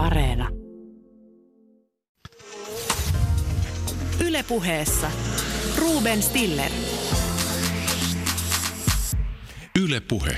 [0.00, 0.48] Areena.
[4.26, 5.10] Ylepuheessa
[5.78, 6.70] Ruben Stiller.
[9.84, 10.36] Yle Puhe.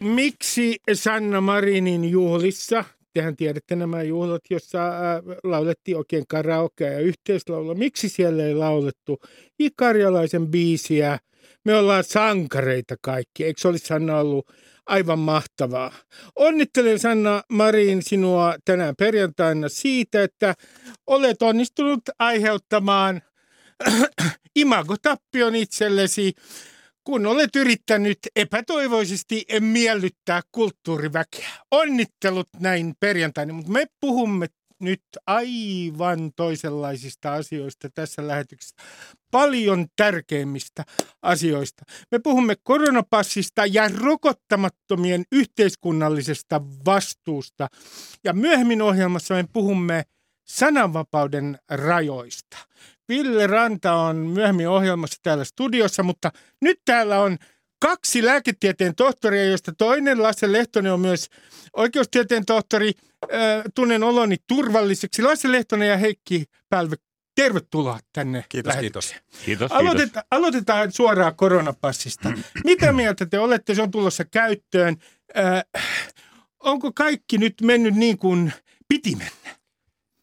[0.00, 2.84] Miksi Sanna Marinin juhlissa,
[3.14, 9.18] tehän tiedätte nämä juhlat, jossa äh, laulettiin oikein karaokea ja yhteislaulua, miksi siellä ei laulettu
[9.58, 11.18] Ikarjalaisen biisiä?
[11.68, 14.52] Me ollaan sankareita kaikki, eikö se olisi Sanna ollut
[14.86, 15.92] aivan mahtavaa?
[16.36, 20.54] Onnittelen Sanna Marin sinua tänään perjantaina siitä, että
[21.06, 23.22] olet onnistunut aiheuttamaan
[24.56, 26.32] imagotappion itsellesi
[27.04, 31.50] kun olet yrittänyt epätoivoisesti miellyttää kulttuuriväkeä.
[31.70, 34.46] Onnittelut näin perjantaina, mutta me puhumme
[34.80, 38.76] nyt aivan toisenlaisista asioista tässä lähetyksessä.
[39.30, 40.84] Paljon tärkeimmistä
[41.22, 41.82] asioista.
[42.10, 47.68] Me puhumme koronapassista ja rokottamattomien yhteiskunnallisesta vastuusta.
[48.24, 50.04] Ja myöhemmin ohjelmassa me puhumme
[50.44, 52.56] sananvapauden rajoista.
[53.08, 56.30] Ville Ranta on myöhemmin ohjelmassa täällä studiossa, mutta
[56.62, 57.36] nyt täällä on
[57.80, 61.28] kaksi lääketieteen tohtoria, joista toinen Lasse Lehtonen on myös
[61.72, 62.92] oikeustieteen tohtori.
[63.74, 65.22] Tunnen oloni turvalliseksi.
[65.22, 66.96] Lasse Lehtonen ja Heikki Pälve,
[67.34, 69.14] tervetuloa tänne Kiitos, kiitos.
[69.44, 70.22] Kiitos, Aloiteta, kiitos.
[70.30, 72.32] Aloitetaan suoraan koronapassista.
[72.64, 73.74] Mitä mieltä te olette?
[73.74, 74.96] Se on tulossa käyttöön.
[75.36, 75.82] Äh,
[76.60, 78.52] onko kaikki nyt mennyt niin kuin
[78.88, 79.58] piti mennä?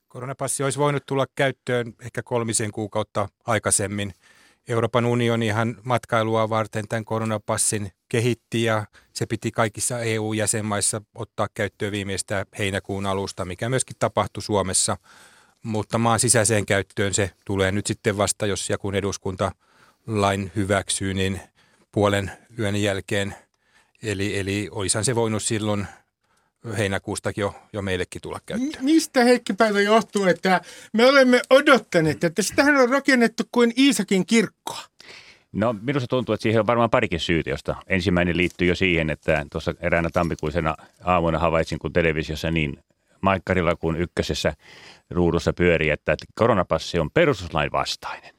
[0.08, 4.14] Koronapassi olisi voinut tulla käyttöön ehkä kolmisen kuukautta aikaisemmin.
[4.68, 12.46] Euroopan unionihan matkailua varten tämän koronapassin kehitti ja se piti kaikissa EU-jäsenmaissa ottaa käyttöön viimeistä
[12.58, 14.98] heinäkuun alusta, mikä myöskin tapahtui Suomessa.
[15.64, 19.52] Mutta maan sisäiseen käyttöön se tulee nyt sitten vasta, jos ja kun eduskunta
[20.08, 21.42] lain hyväksyy, niin
[21.92, 23.36] puolen yön jälkeen.
[24.04, 25.88] Eli, eli olisihan se voinut silloin
[26.78, 28.86] heinäkuustakin jo, jo meillekin tulla käyttöön.
[28.86, 30.62] Mistä Heikki Päivä johtuu, että
[30.94, 34.82] me olemme odottaneet, että sitähän on rakennettu kuin Iisakin kirkkoa?
[35.52, 39.46] No minusta tuntuu, että siihen on varmaan parikin syytä, josta ensimmäinen liittyy jo siihen, että
[39.52, 42.80] tuossa eräänä tammikuisena aamuna havaitsin, kun televisiossa niin
[43.22, 44.54] Maikkarilla kuin ykkösessä
[45.10, 48.35] ruudussa pyörii, että koronapassi on perustuslain vastainen.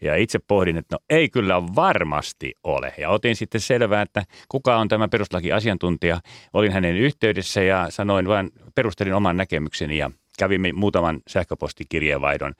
[0.00, 2.94] Ja itse pohdin, että no ei kyllä varmasti ole.
[2.98, 6.20] Ja otin sitten selvää, että kuka on tämä perustuslaki-asiantuntija.
[6.52, 12.54] Olin hänen yhteydessä ja sanoin vain, perustelin oman näkemykseni ja kävimme muutaman sähköpostikirjeenvaihdon.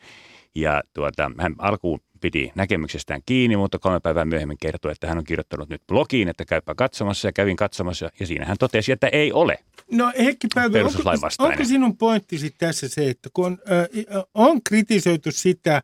[0.54, 5.24] Ja tuota, hän alkuun piti näkemyksestään kiinni, mutta kolme päivää myöhemmin kertoi, että hän on
[5.24, 9.32] kirjoittanut nyt blogiin, että käypä katsomassa ja kävin katsomassa ja siinä hän totesi, että ei
[9.32, 9.58] ole.
[9.90, 11.02] No Heikki Päivä, onko,
[11.38, 15.82] onko sinun pointtisi tässä se, että kun äh, on kritisoitu sitä,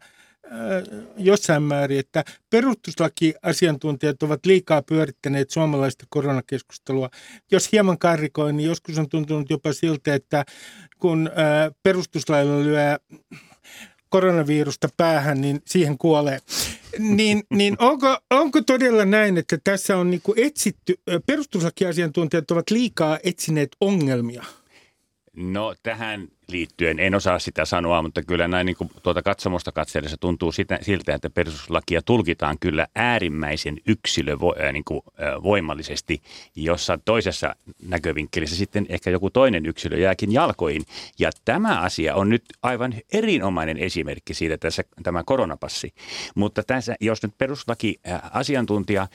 [1.17, 7.11] jossain määrin, että perustuslakiasiantuntijat ovat liikaa pyörittäneet suomalaista koronakeskustelua.
[7.51, 10.45] Jos hieman karrikoin, niin joskus on tuntunut jopa siltä, että
[10.99, 11.31] kun
[11.83, 12.99] perustuslailla lyö
[14.09, 16.39] koronavirusta päähän, niin siihen kuolee.
[16.99, 20.95] Niin, niin onko, onko todella näin, että tässä on niin etsitty,
[21.27, 24.45] perustuslakiasiantuntijat ovat liikaa etsineet ongelmia?
[25.37, 30.17] No tähän liittyen en osaa sitä sanoa, mutta kyllä näin niin kuin tuota katsomosta katsellessa
[30.21, 35.03] tuntuu sitä, siltä, että perustuslakia tulkitaan kyllä äärimmäisen yksilövoimallisesti, niin kuin,
[35.43, 36.23] voimallisesti,
[36.57, 37.57] jossa toisessa
[37.89, 40.83] näkövinkkelissä sitten ehkä joku toinen yksilö jääkin jalkoihin.
[41.19, 45.95] Ja tämä asia on nyt aivan erinomainen esimerkki siitä tässä tämä koronapassi.
[46.35, 48.01] Mutta tässä, jos nyt perustuslaki
[48.33, 49.09] asiantuntija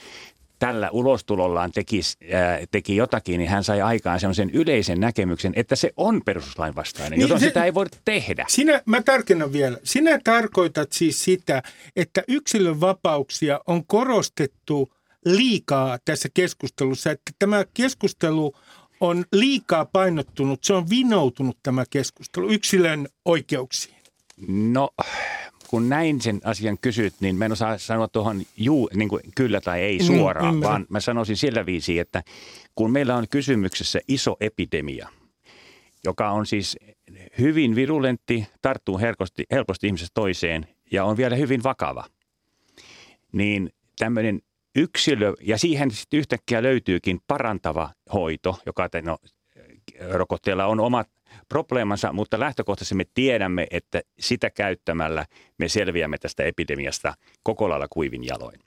[0.62, 2.00] tällä ulostulollaan teki,
[2.32, 7.18] ää, teki jotakin, niin hän sai aikaan sellaisen yleisen näkemyksen, että se on perustuslain vastainen,
[7.18, 8.44] niin joten se, sitä ei voida tehdä.
[8.48, 9.78] Sinä, mä tarkennan vielä.
[9.84, 11.62] Sinä tarkoitat siis sitä,
[11.96, 14.92] että yksilön vapauksia on korostettu
[15.24, 18.54] liikaa tässä keskustelussa, että tämä keskustelu
[19.00, 23.96] on liikaa painottunut, se on vinoutunut tämä keskustelu yksilön oikeuksiin.
[24.48, 24.90] No
[25.72, 29.60] kun näin sen asian kysyt, niin mä en osaa sanoa tuohon juu, niin kuin kyllä
[29.60, 32.22] tai ei mm, suoraan, mm, vaan mä sanoisin sillä viisi, että
[32.74, 35.08] kun meillä on kysymyksessä iso epidemia,
[36.04, 36.78] joka on siis
[37.38, 42.04] hyvin virulentti, tarttuu helposti, helposti ihmisestä toiseen ja on vielä hyvin vakava,
[43.32, 44.42] niin tämmöinen
[44.76, 49.18] yksilö, ja siihen sitten yhtäkkiä löytyykin parantava hoito, joka no,
[50.10, 51.08] rokotteella on omat
[51.48, 55.26] probleemansa, mutta lähtökohtaisesti me tiedämme, että sitä käyttämällä
[55.58, 58.60] me selviämme tästä epidemiasta koko lailla kuivin jaloin.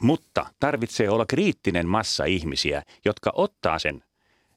[0.00, 4.02] Mutta tarvitsee olla kriittinen massa ihmisiä, jotka ottaa sen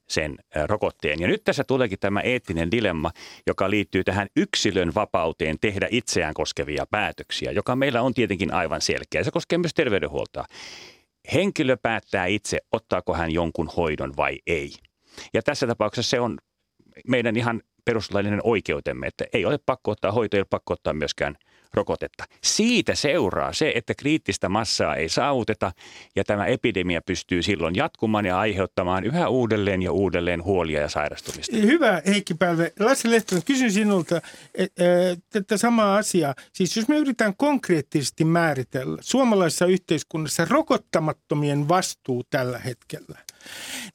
[0.08, 0.36] sen
[0.66, 1.20] rokotteen.
[1.20, 3.12] Ja nyt tässä tuleekin tämä eettinen dilemma,
[3.48, 9.24] joka liittyy tähän yksilön vapauteen tehdä itseään koskevia päätöksiä, joka meillä on tietenkin aivan selkeä.
[9.24, 10.46] Se koskee myös terveydenhuoltoa.
[11.34, 14.72] Henkilö päättää itse, ottaako hän jonkun hoidon vai ei.
[15.34, 16.38] Ja tässä tapauksessa se on
[17.08, 21.38] meidän ihan perustuslaillinen oikeutemme, että ei ole pakko ottaa hoitoa, ei ole pakko ottaa myöskään
[21.74, 22.24] rokotetta.
[22.44, 25.72] Siitä seuraa se, että kriittistä massaa ei saavuteta
[26.16, 31.58] ja tämä epidemia pystyy silloin jatkumaan ja aiheuttamaan yhä uudelleen ja uudelleen huolia ja sairastumista.
[31.58, 32.74] Hyvä Heikki Pälve.
[32.80, 34.22] Lasse Lehtonen, kysyn sinulta
[34.56, 34.68] e, e,
[35.30, 36.36] tätä samaa asiaa.
[36.54, 43.20] Siis jos me yritetään konkreettisesti määritellä suomalaisessa yhteiskunnassa rokottamattomien vastuu tällä hetkellä,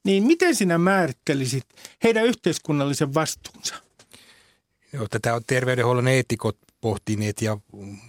[0.04, 1.64] niin miten sinä määrittelisit
[2.04, 3.75] heidän yhteiskunnallisen vastuunsa?
[4.93, 7.58] Joo, tätä on terveydenhuollon eetikot pohtineet ja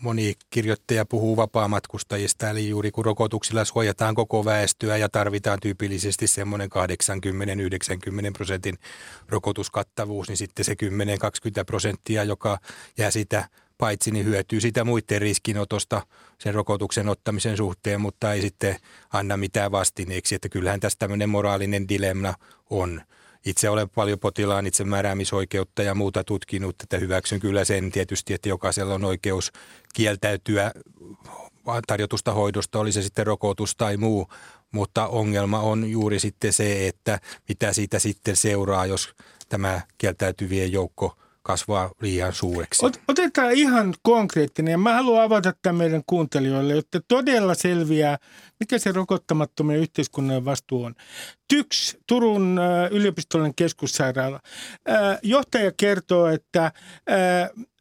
[0.01, 6.69] moni kirjoittaja puhuu vapaamatkustajista, eli juuri kun rokotuksilla suojataan koko väestöä ja tarvitaan tyypillisesti semmoinen
[8.29, 8.77] 80-90 prosentin
[9.27, 10.75] rokotuskattavuus, niin sitten se
[11.61, 12.57] 10-20 prosenttia, joka
[12.97, 13.49] jää sitä
[13.83, 16.01] paitsi, niin hyötyy sitä muiden riskinotosta
[16.37, 18.75] sen rokotuksen ottamisen suhteen, mutta ei sitten
[19.13, 22.33] anna mitään vastineeksi, että kyllähän tässä tämmöinen moraalinen dilemma
[22.69, 23.01] on.
[23.45, 28.93] Itse olen paljon potilaan itsemääräämisoikeutta ja muuta tutkinut, että hyväksyn kyllä sen tietysti, että jokaisella
[28.93, 29.51] on oikeus
[29.93, 30.71] kieltäytyä
[31.87, 34.27] tarjotusta hoidosta, oli se sitten rokotus tai muu,
[34.71, 37.19] mutta ongelma on juuri sitten se, että
[37.49, 39.15] mitä siitä sitten seuraa, jos
[39.49, 42.85] tämä kieltäytyvien joukko kasvaa liian suureksi.
[43.07, 48.17] Otetaan ihan konkreettinen mä haluan avata tämän meidän kuuntelijoille, jotta todella selviää,
[48.59, 50.95] mikä se rokottamattomien yhteiskunnan vastuu on.
[51.47, 52.59] TYKS, Turun
[52.91, 54.39] yliopistollinen keskussairaala.
[55.23, 56.71] Johtaja kertoo, että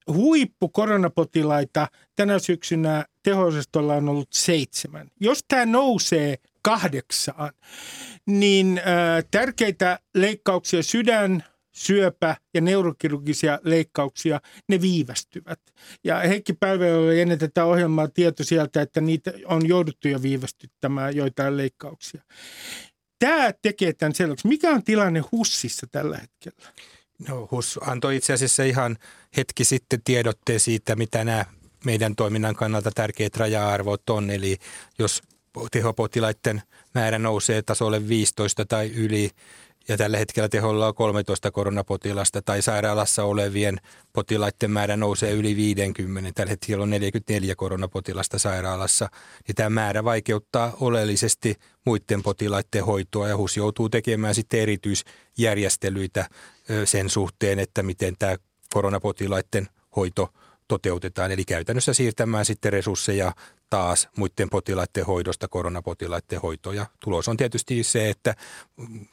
[0.07, 3.49] huippu koronapotilaita tänä syksynä teho
[3.97, 5.09] on ollut seitsemän.
[5.21, 7.53] Jos tämä nousee kahdeksaan,
[8.27, 8.81] niin
[9.31, 15.61] tärkeitä leikkauksia sydän, syöpä- ja neurokirurgisia leikkauksia, ne viivästyvät.
[16.05, 21.17] Ja Heikki Pälve oli ennen tätä ohjelmaa tieto sieltä, että niitä on jouduttu jo viivästyttämään
[21.17, 22.23] joitain leikkauksia.
[23.19, 24.49] Tämä tekee tämän selväksi.
[24.49, 26.73] Mikä on tilanne HUSissa tällä hetkellä?
[27.29, 28.97] No HUS antoi itse asiassa ihan
[29.37, 31.45] hetki sitten tiedotteen siitä, mitä nämä
[31.85, 34.31] meidän toiminnan kannalta tärkeät raja-arvot on.
[34.31, 34.59] Eli
[34.99, 35.23] jos
[35.71, 36.63] tehopotilaiden
[36.95, 39.31] määrä nousee tasolle 15 tai yli,
[39.89, 43.77] ja tällä hetkellä teholla on 13 koronapotilasta tai sairaalassa olevien
[44.13, 46.31] potilaiden määrä nousee yli 50.
[46.35, 49.09] Tällä hetkellä on 44 koronapotilasta sairaalassa.
[49.49, 51.57] Niin tämä määrä vaikeuttaa oleellisesti
[51.87, 56.29] muiden potilaiden hoitoa ja HUS joutuu tekemään sitten erityisjärjestelyitä
[56.85, 58.37] sen suhteen, että miten tämä
[58.75, 60.29] koronapotilaiden hoito
[60.73, 61.33] toteutetaan.
[61.33, 63.33] Eli käytännössä siirtämään sitten resursseja
[63.71, 66.77] taas muiden potilaiden hoidosta koronapotilaiden hoitoon.
[66.77, 68.35] Ja tulos on tietysti se, että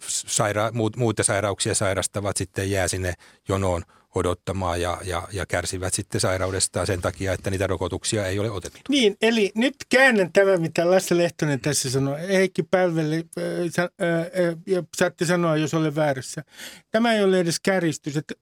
[0.08, 3.14] saira- muita sairauksia sairastavat sitten jää sinne
[3.48, 3.84] jonoon
[4.16, 8.80] odottamaan ja, ja, ja kärsivät sitten sairaudestaan sen takia, että niitä rokotuksia ei ole otettu.
[8.90, 12.28] Niin, eli nyt käännän tämä, mitä Lasse Lehtonen tässä sanoi.
[12.28, 16.44] Heikki Pälveli, äh, äh, ja saatte sanoa, jos olen väärässä.
[16.92, 18.18] Tämä ei ole edes käristys.
[18.18, 18.34] Että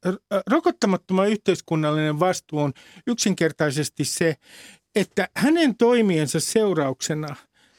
[0.52, 2.74] rokottamattoman yhteiskunnallinen vastuu on
[3.08, 4.36] yksinkertaisesti se,
[4.96, 7.36] että hänen toimiensa seurauksena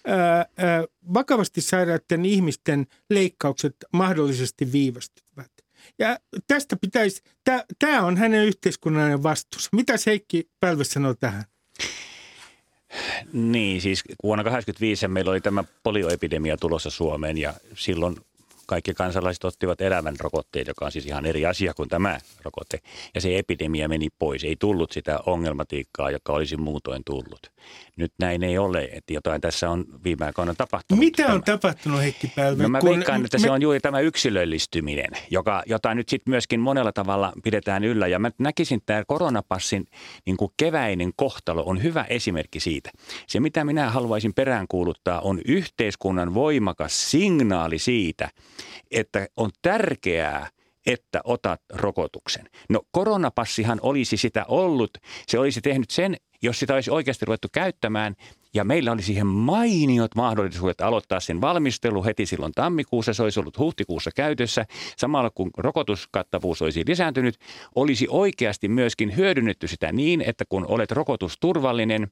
[0.06, 0.84] ää, ää,
[1.14, 5.57] vakavasti sairaiden ihmisten leikkaukset mahdollisesti viivästyvät.
[5.99, 7.23] Ja tästä pitäisi,
[7.79, 9.69] tämä on hänen yhteiskunnallinen vastuunsa.
[9.73, 11.44] Mitä Heikki Pälve sanoo tähän?
[13.32, 18.17] Niin, siis vuonna 1985 meillä oli tämä polioepidemia tulossa Suomeen ja silloin
[18.67, 22.81] kaikki kansalaiset ottivat elävän rokotteen, joka on siis ihan eri asia kuin tämä rokote.
[23.14, 24.44] Ja se epidemia meni pois.
[24.44, 27.53] Ei tullut sitä ongelmatiikkaa, joka olisi muutoin tullut.
[27.98, 31.00] Nyt näin ei ole, että jotain tässä on viime aikoina tapahtunut.
[31.00, 31.58] Mitä on tämä.
[31.58, 32.62] tapahtunut Heikki Pälvi?
[32.62, 33.43] No mä kun veikkaan, että me...
[33.43, 38.06] se on juuri tämä yksilöllistyminen, joka, jota nyt sitten myöskin monella tavalla pidetään yllä.
[38.06, 39.84] Ja mä näkisin, että tämä koronapassin
[40.26, 42.90] niin kuin keväinen kohtalo on hyvä esimerkki siitä.
[43.26, 48.31] Se, mitä minä haluaisin peräänkuuluttaa, on yhteiskunnan voimakas signaali siitä,
[48.90, 50.46] että on tärkeää,
[50.88, 52.46] että otat rokotuksen.
[52.68, 54.90] No koronapassihan olisi sitä ollut.
[55.26, 58.14] Se olisi tehnyt sen, jos sitä olisi oikeasti ruvettu käyttämään
[58.54, 63.14] ja meillä oli siihen mainiot mahdollisuudet aloittaa sen valmistelu heti silloin tammikuussa.
[63.14, 64.66] Se olisi ollut huhtikuussa käytössä.
[64.96, 67.38] Samalla kun rokotuskattavuus olisi lisääntynyt,
[67.74, 72.08] olisi oikeasti myöskin hyödynnetty sitä niin, että kun olet rokotusturvallinen,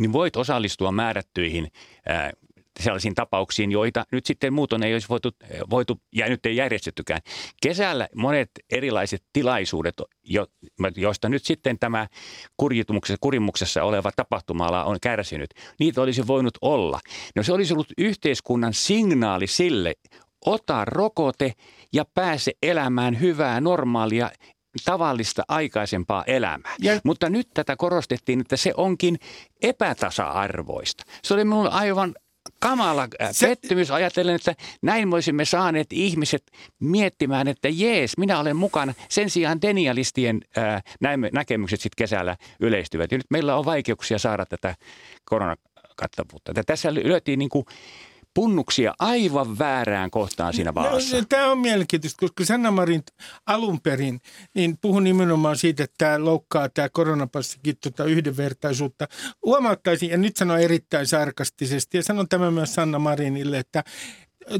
[0.00, 1.68] niin voit osallistua määrättyihin
[2.06, 2.32] ää,
[2.80, 5.30] sellaisiin tapauksiin, joita nyt sitten muuton ei olisi voitu,
[5.70, 7.20] voitu ja nyt ei järjestettykään.
[7.62, 10.46] Kesällä monet erilaiset tilaisuudet, jo,
[10.96, 12.06] joista nyt sitten tämä
[12.56, 15.50] kurimuksessa, kurimuksessa oleva tapahtuma on kärsinyt,
[15.80, 17.00] niitä olisi voinut olla.
[17.36, 19.94] No se olisi ollut yhteiskunnan signaali sille,
[20.46, 21.52] ota rokote
[21.92, 24.30] ja pääse elämään hyvää, normaalia
[24.84, 26.74] tavallista aikaisempaa elämää.
[26.80, 27.00] Ja.
[27.04, 29.18] Mutta nyt tätä korostettiin, että se onkin
[29.62, 31.04] epätasa-arvoista.
[31.22, 32.14] Se oli minulle aivan
[32.60, 36.42] kamala se, pettymys ajatellen, että näin voisimme saaneet ihmiset
[36.80, 38.94] miettimään, että jees, minä olen mukana.
[39.08, 40.80] Sen sijaan denialistien ää,
[41.32, 43.12] näkemykset sitten kesällä yleistyvät.
[43.12, 44.74] Ja nyt meillä on vaikeuksia saada tätä
[45.24, 46.52] koronakattavuutta.
[46.66, 47.66] Tässä lyötiin niin kuin
[48.34, 51.16] punnuksia aivan väärään kohtaan siinä vaassa.
[51.16, 53.02] No, tämä on mielenkiintoista, koska Sanna Marin
[53.46, 54.20] alun perin
[54.54, 59.08] niin puhun nimenomaan siitä, että tämä loukkaa tämä koronapassikin tuota yhdenvertaisuutta.
[59.44, 63.84] Huomauttaisin, ja nyt sanon erittäin sarkastisesti, ja sanon tämän myös Sanna Marinille, että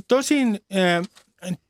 [0.09, 0.61] tosin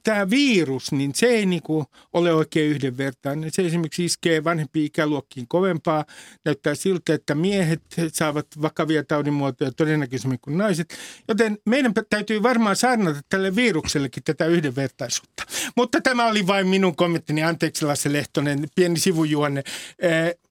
[0.04, 3.50] tämä virus, niin se ei niinku ole oikein yhdenvertainen.
[3.52, 6.04] Se esimerkiksi iskee vanhempiin ikäluokkiin kovempaa.
[6.45, 10.95] Näyttää siltä, että miehet saavat vakavia taudinmuotoja todennäköisemmin kuin naiset.
[11.28, 15.43] Joten meidän täytyy varmaan saarnata tälle viruksellekin tätä yhdenvertaisuutta.
[15.76, 17.43] Mutta tämä oli vain minun kommenttini.
[17.43, 19.62] Anteeksi Lasse Lehtonen, pieni sivujuonne.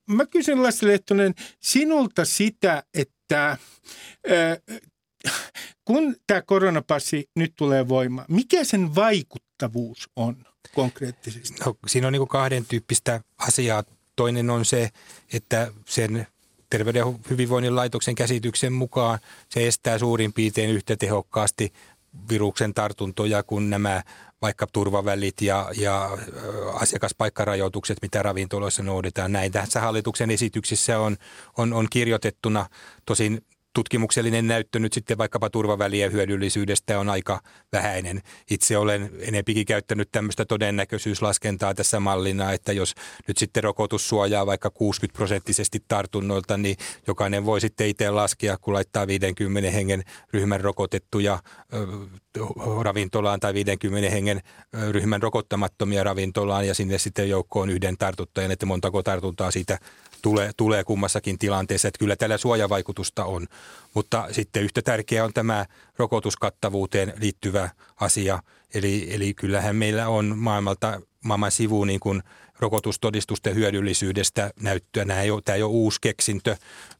[0.09, 3.57] Mä kysyn Lasse Lehtonen sinulta sitä, että
[5.85, 11.63] kun tämä koronapassi nyt tulee voimaan, mikä sen vaikuttavuus on konkreettisesti?
[11.65, 13.83] No, siinä on niin kahden tyyppistä asiaa.
[14.15, 14.89] Toinen on se,
[15.33, 16.27] että sen
[16.69, 21.73] Terveyden ja hyvinvoinnin laitoksen käsityksen mukaan se estää suurin piirtein yhtä tehokkaasti
[22.29, 24.03] viruksen tartuntoja kuin nämä
[24.41, 26.17] vaikka turvavälit ja, ja
[26.73, 29.31] asiakaspaikkarajoitukset, mitä ravintoloissa noudetaan.
[29.31, 31.17] Näin tässä hallituksen esityksissä on,
[31.57, 32.65] on, on kirjoitettuna.
[33.05, 37.39] Tosin tutkimuksellinen näyttö nyt sitten vaikkapa turvavälien hyödyllisyydestä on aika
[37.71, 38.21] vähäinen.
[38.51, 42.95] Itse olen enempikin käyttänyt tämmöistä todennäköisyyslaskentaa tässä mallina, että jos
[43.27, 46.77] nyt sitten rokotus suojaa vaikka 60 prosenttisesti tartunnoilta, niin
[47.07, 50.03] jokainen voi sitten itse laskea, kun laittaa 50 hengen
[50.33, 51.39] ryhmän rokotettuja
[52.81, 54.41] ravintolaan tai 50 hengen
[54.91, 59.79] ryhmän rokottamattomia ravintolaan ja sinne sitten joukkoon yhden tartuttajan, että montako tartuntaa siitä
[60.23, 61.87] tulee, tulee kummassakin tilanteessa.
[61.87, 63.47] Että kyllä tällä suojavaikutusta on,
[63.93, 65.65] mutta sitten yhtä tärkeää on tämä
[65.97, 68.39] rokotuskattavuuteen liittyvä asia.
[68.73, 72.23] Eli, eli kyllähän meillä on maailmalta maailman sivu niin kuin
[72.63, 75.05] rokotustodistusten hyödyllisyydestä näyttöä.
[75.05, 76.55] Nämä ei ole, tämä ei ole uusi keksintö.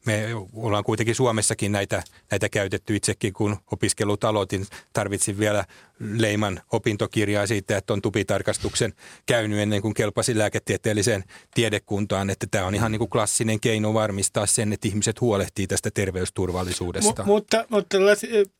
[0.06, 4.66] Me ollaan kuitenkin Suomessakin näitä, näitä käytetty itsekin, kun opiskelut aloitin.
[4.92, 5.64] Tarvitsin vielä
[6.00, 8.92] leiman opintokirjaa siitä, että on tupitarkastuksen
[9.26, 12.30] käynyt ennen kuin kelpasi lääketieteelliseen tiedekuntaan.
[12.30, 17.22] Että tämä on ihan niin kuin klassinen keino varmistaa sen, että ihmiset huolehtii tästä terveysturvallisuudesta.
[17.22, 17.98] M- mutta, mutta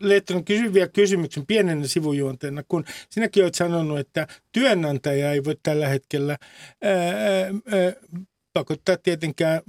[0.01, 5.89] Leettonen, kysyn vielä kysymyksen pienenä sivujuonteena, kun sinäkin olet sanonut, että työnantaja ei voi tällä
[5.89, 6.37] hetkellä
[6.83, 6.94] ää,
[8.53, 9.61] pakottaa tietenkään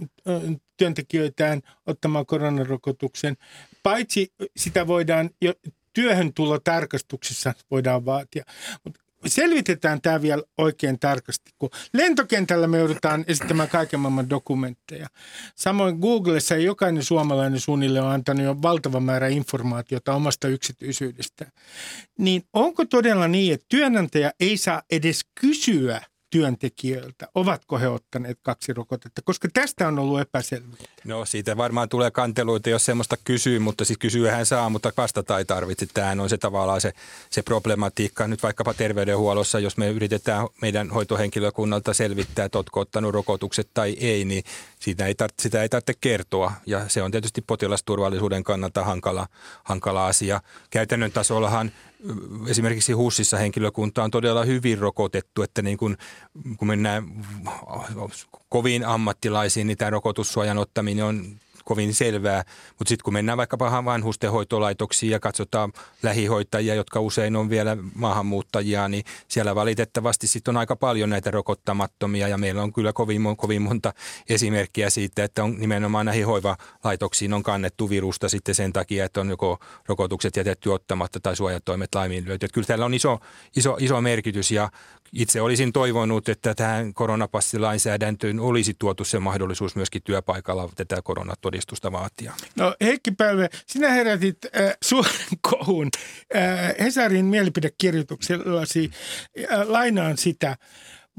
[0.77, 3.38] työntekijöitään ottamaan koronarokotuksen.
[3.84, 5.53] Paitsi sitä voidaan jo
[5.94, 6.32] työhön
[6.63, 8.44] tarkastuksessa voidaan vaatia.
[8.84, 15.08] Mutta selvitetään tämä vielä oikein tarkasti, kun lentokentällä me joudutaan esittämään kaiken maailman dokumentteja.
[15.55, 21.51] Samoin Googlessa jokainen suomalainen suunnilleen on antanut jo valtava määrä informaatiota omasta yksityisyydestään.
[22.20, 28.74] Niin onko todella niin, että työnantaja ei saa edes kysyä– työntekijöiltä, ovatko he ottaneet kaksi
[28.74, 30.86] rokotetta, koska tästä on ollut epäselvyyttä.
[31.03, 35.38] No siitä varmaan tulee kanteluita, jos semmoista kysyy, mutta siis kysyä hän saa, mutta vastata
[35.38, 35.86] ei tarvitse.
[35.94, 36.94] Tämähän on se tavallaan se,
[37.29, 38.27] se problematiikka.
[38.27, 44.25] Nyt vaikkapa terveydenhuollossa, jos me yritetään meidän hoitohenkilökunnalta selvittää, että oletko ottanut rokotukset tai ei,
[44.25, 44.44] niin
[44.79, 46.53] siitä ei tar- sitä ei tarvitse kertoa.
[46.65, 49.27] Ja se on tietysti potilasturvallisuuden kannalta hankala,
[49.63, 50.41] hankala asia.
[50.70, 51.72] Käytännön tasollahan
[52.48, 55.98] esimerkiksi HUSissa henkilökunta on todella hyvin rokotettu, että niin kun,
[56.58, 57.25] kun mennään
[58.50, 62.44] kovin ammattilaisiin, niin tämä rokotussuojan ottaminen on kovin selvää.
[62.70, 69.04] Mutta sitten kun mennään vaikkapa vanhustenhoitolaitoksiin ja katsotaan lähihoitajia, jotka usein on vielä maahanmuuttajia, niin
[69.28, 73.94] siellä valitettavasti sitten on aika paljon näitä rokottamattomia ja meillä on kyllä kovin, kovin monta
[74.30, 79.30] esimerkkiä siitä, että on nimenomaan näihin hoivalaitoksiin on kannettu virusta sitten sen takia, että on
[79.30, 82.48] joko rokotukset jätetty ottamatta tai suojatoimet laiminlyöty.
[82.54, 83.20] Kyllä täällä on iso,
[83.56, 84.70] iso, iso merkitys ja
[85.16, 92.34] itse olisin toivonut, että tähän koronapassilainsäädäntöön olisi tuotu se mahdollisuus myöskin työpaikalla tätä koronatodistusta vaatia.
[92.56, 95.12] No Heikki Päivä, sinä herätit äh, suuren
[95.50, 95.90] kohun
[96.36, 98.92] äh, Hesarin mielipidekirjoituksellasi.
[99.52, 100.58] Äh, lainaan sitä.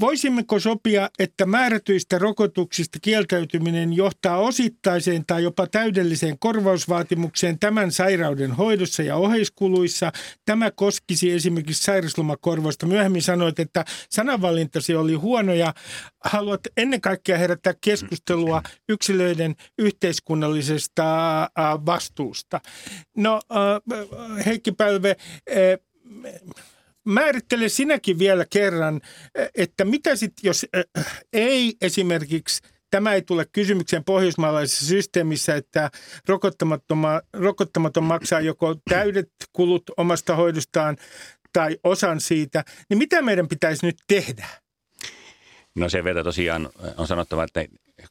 [0.00, 9.02] Voisimmeko sopia, että määrätyistä rokotuksista kieltäytyminen johtaa osittaiseen tai jopa täydelliseen korvausvaatimukseen tämän sairauden hoidossa
[9.02, 10.12] ja oheiskuluissa?
[10.44, 12.86] Tämä koskisi esimerkiksi sairauslomakorvausta.
[12.86, 15.74] Myöhemmin sanoit, että sananvalintasi oli huono ja
[16.24, 21.04] haluat ennen kaikkea herättää keskustelua yksilöiden yhteiskunnallisesta
[21.86, 22.60] vastuusta.
[23.16, 23.40] No
[24.46, 25.16] Heikki Pälve,
[27.06, 29.00] määrittele sinäkin vielä kerran,
[29.54, 30.66] että mitä sitten, jos
[31.32, 35.90] ei esimerkiksi tämä ei tule kysymykseen pohjoismaalaisessa systeemissä, että
[37.32, 40.96] rokottamaton, maksaa joko täydet kulut omasta hoidostaan
[41.52, 44.46] tai osan siitä, niin mitä meidän pitäisi nyt tehdä?
[45.74, 47.64] No sen verran tosiaan on sanottava, että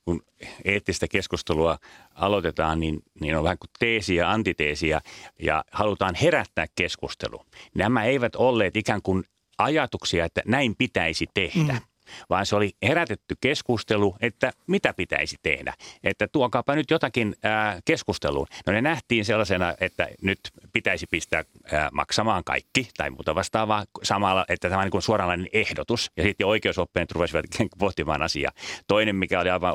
[0.05, 0.21] kun
[0.65, 1.77] eettistä keskustelua
[2.15, 5.01] aloitetaan, niin, niin on vähän kuin teesiä ja antiteesiä
[5.39, 7.45] ja halutaan herättää keskustelu.
[7.75, 9.23] Nämä eivät olleet ikään kuin
[9.57, 11.73] ajatuksia, että näin pitäisi tehdä.
[11.73, 11.94] Mm
[12.29, 15.74] vaan se oli herätetty keskustelu, että mitä pitäisi tehdä.
[16.03, 18.47] Että tuokaapa nyt jotakin ää, keskusteluun.
[18.67, 20.39] No ne nähtiin sellaisena, että nyt
[20.74, 26.12] pitäisi pistää ää, maksamaan kaikki tai muuta vastaavaa samalla, että tämä on niin suoranlainen ehdotus.
[26.17, 27.45] Ja sitten oikeusoppineet rupesivat
[27.79, 28.51] pohtimaan asiaa.
[28.88, 29.74] Toinen, mikä oli aivan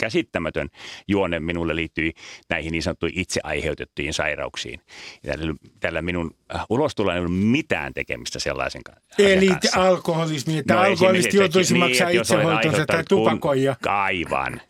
[0.00, 0.68] käsittämätön
[1.08, 2.12] juone minulle liittyi
[2.48, 4.80] näihin niin sanottuihin itse aiheutettuihin sairauksiin.
[5.26, 9.22] Tällä, tällä minun äh, ulostulla ei ollut mitään tekemistä sellaisen kanssa.
[9.22, 13.76] Eli alkoholismi, että no alkoholisti joutuisi niin, maksaa itsehoitonsa tai tupakoija.
[13.86, 14.60] Aivan.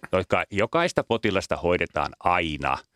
[0.50, 2.78] Jokaista potilasta hoidetaan aina–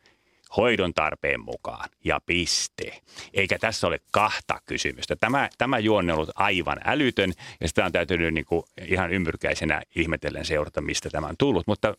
[0.56, 3.00] hoidon tarpeen mukaan ja piste.
[3.34, 5.16] Eikä tässä ole kahta kysymystä.
[5.16, 9.82] Tämä, tämä juonne on ollut aivan älytön ja sitä on täytynyt niin kuin ihan ymmyrkäisenä
[9.96, 11.66] ihmetellen seurata, mistä tämä on tullut.
[11.66, 11.94] Mutta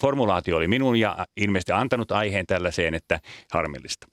[0.00, 3.20] formulaatio oli minun ja ilmeisesti antanut aiheen tällaiseen, että
[3.52, 4.06] harmillista.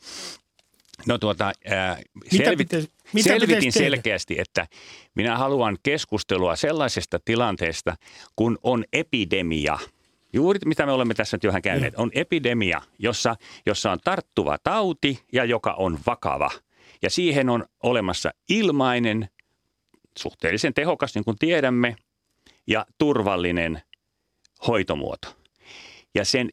[1.07, 4.67] No tuota, ää, selvit, mitä pitäisi, mitä selvitin selkeästi, että
[5.15, 7.95] minä haluan keskustelua sellaisesta tilanteesta,
[8.35, 9.79] kun on epidemia–
[10.33, 15.19] Juuri mitä me olemme tässä nyt johon käyneet, on epidemia, jossa, jossa on tarttuva tauti
[15.33, 16.49] ja joka on vakava.
[17.01, 19.29] Ja siihen on olemassa ilmainen,
[20.17, 21.95] suhteellisen tehokas, niin kuin tiedämme,
[22.67, 23.81] ja turvallinen
[24.67, 25.35] hoitomuoto.
[26.15, 26.49] Ja sen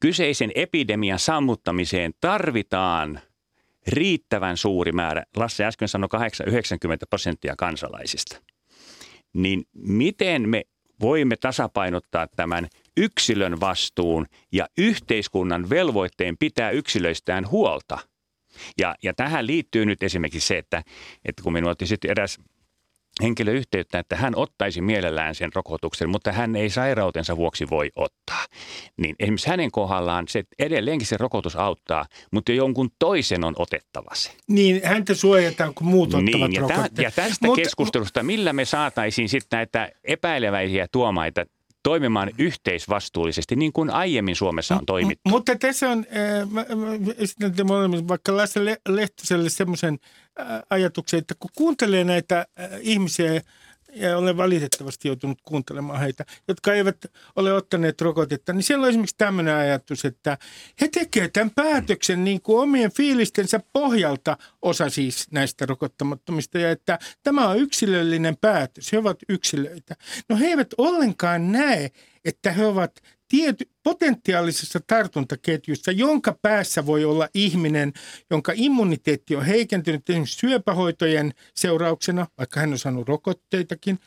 [0.00, 3.20] kyseisen epidemian sammuttamiseen tarvitaan
[3.86, 6.08] riittävän suuri määrä, Lasse äsken sanoi
[6.46, 6.56] 8-90
[7.10, 8.42] prosenttia kansalaisista.
[9.32, 10.64] Niin miten me
[11.00, 17.98] voimme tasapainottaa tämän yksilön vastuun ja yhteiskunnan velvoitteen pitää yksilöistään huolta.
[18.78, 20.82] Ja, ja tähän liittyy nyt esimerkiksi se, että,
[21.24, 22.38] että kun minua otti sitten eräs
[23.22, 28.44] henkilö yhteyttä, että hän ottaisi mielellään sen rokotuksen, mutta hän ei sairautensa vuoksi voi ottaa.
[28.96, 34.30] Niin esimerkiksi hänen kohdallaan se edelleenkin se rokotus auttaa, mutta jonkun toisen on otettava se.
[34.48, 37.04] Niin, häntä suojataan, kun muut niin, ottavat ja, rokotteen.
[37.04, 41.44] ja tästä Mut, keskustelusta, millä me saataisiin sitten näitä epäileväisiä tuomaita
[41.82, 45.28] toimimaan yhteisvastuullisesti, niin kuin aiemmin Suomessa on toimittu.
[45.28, 46.06] M- mutta tässä on,
[46.42, 46.64] äh, mä,
[47.64, 49.98] mä vaikka Lasse Lehtoselle semmoisen
[50.40, 53.40] äh, ajatuksen, että kun kuuntelee näitä äh, ihmisiä,
[53.94, 56.96] ja olen valitettavasti joutunut kuuntelemaan heitä, jotka eivät
[57.36, 60.38] ole ottaneet rokotetta, niin siellä on esimerkiksi tämmöinen ajatus, että
[60.80, 66.98] he tekevät tämän päätöksen niin kuin omien fiilistensä pohjalta, osa siis näistä rokottamattomista, ja että
[67.22, 69.96] tämä on yksilöllinen päätös, he ovat yksilöitä.
[70.28, 71.90] No he eivät ollenkaan näe,
[72.24, 77.92] että he ovat tiety, potentiaalisessa tartuntaketjussa, jonka päässä voi olla ihminen,
[78.30, 83.98] jonka immuniteetti on heikentynyt esimerkiksi syöpähoitojen seurauksena, vaikka hän on saanut rokotteitakin,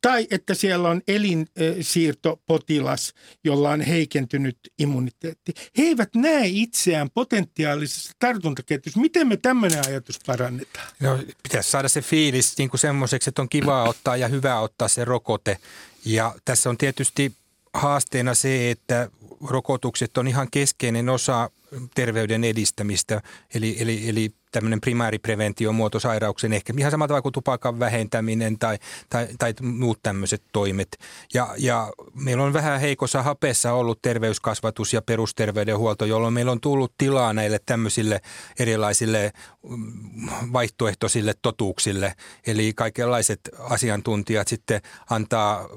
[0.00, 5.52] tai että siellä on elinsiirtopotilas, jolla on heikentynyt immuniteetti.
[5.78, 9.00] He eivät näe itseään potentiaalisessa tartuntaketjussa.
[9.00, 10.88] Miten me tämmöinen ajatus parannetaan?
[11.00, 15.04] No, pitäisi saada se fiilis niin semmoiseksi, että on kiva ottaa ja hyvä ottaa se
[15.04, 15.58] rokote.
[16.04, 17.32] Ja tässä on tietysti
[17.76, 19.10] haasteena se, että
[19.46, 21.50] rokotukset on ihan keskeinen osa
[21.94, 23.22] terveyden edistämistä,
[23.54, 28.78] eli, eli, eli tämmöinen primääripreventio muoto sairauksen ehkä ihan samalla tavalla kuin tupakan vähentäminen tai,
[29.08, 30.98] tai, tai muut tämmöiset toimet.
[31.34, 36.92] Ja, ja meillä on vähän heikossa hapessa ollut terveyskasvatus ja perusterveydenhuolto, jolloin meillä on tullut
[36.98, 38.20] tilaa näille tämmöisille
[38.58, 39.32] erilaisille
[39.68, 42.14] mm, vaihtoehtoisille totuuksille.
[42.46, 45.68] Eli kaikenlaiset asiantuntijat sitten antaa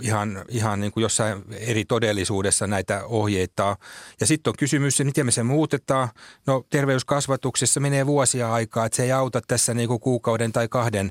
[0.00, 3.76] ihan, ihan niin kuin jossain eri todellisuudessa näitä ohjeita.
[4.20, 6.08] Ja sitten on kysymys, miten me se muutetaan.
[6.46, 10.68] No terveyskasvatuksessa menee vuosi vuosia aikaa, että se ei auta tässä niin kuin kuukauden tai
[10.68, 11.10] kahden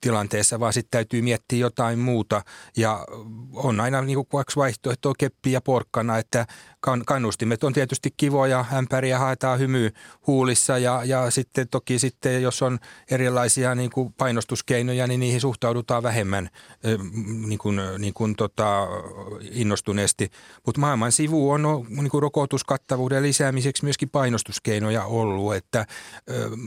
[0.00, 2.42] tilanteessa, vaan sitten täytyy miettiä jotain muuta.
[2.76, 3.06] Ja
[3.52, 6.46] on aina niin kuin kaksi vaihtoehtoa, keppi ja porkkana, että
[7.06, 9.90] kannustimet on tietysti kivoja, ämpäriä haetaan hymy
[10.26, 12.78] huulissa ja, ja sitten toki sitten, jos on
[13.10, 16.48] erilaisia niin kuin painostuskeinoja, niin niihin suhtaudutaan vähemmän
[17.46, 18.88] niin kuin, niin kuin tota,
[19.50, 20.30] innostuneesti.
[20.66, 25.86] Mutta maailman sivu on niin kuin rokotuskattavuuden lisäämiseksi myöskin painostuskeinoja ollut, että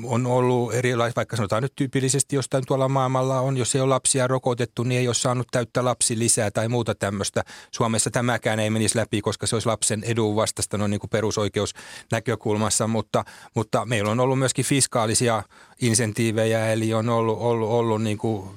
[0.04, 4.28] on ollut erilaisia, vaikka sanotaan nyt tyypillisesti jostain tuolla maailmalla on, jos ei ole lapsia
[4.28, 7.44] rokotettu, niin ei ole saanut täyttä lapsi lisää tai muuta tämmöistä.
[7.72, 12.88] Suomessa tämäkään ei menisi läpi, koska se olisi lapsen edun vastaista no niin kuin perusoikeusnäkökulmassa,
[12.88, 15.44] mutta, mutta meillä on ollut myöskin fiskaalisia
[15.82, 18.50] insentiivejä, eli on ollut, ollut, ollut niin kuin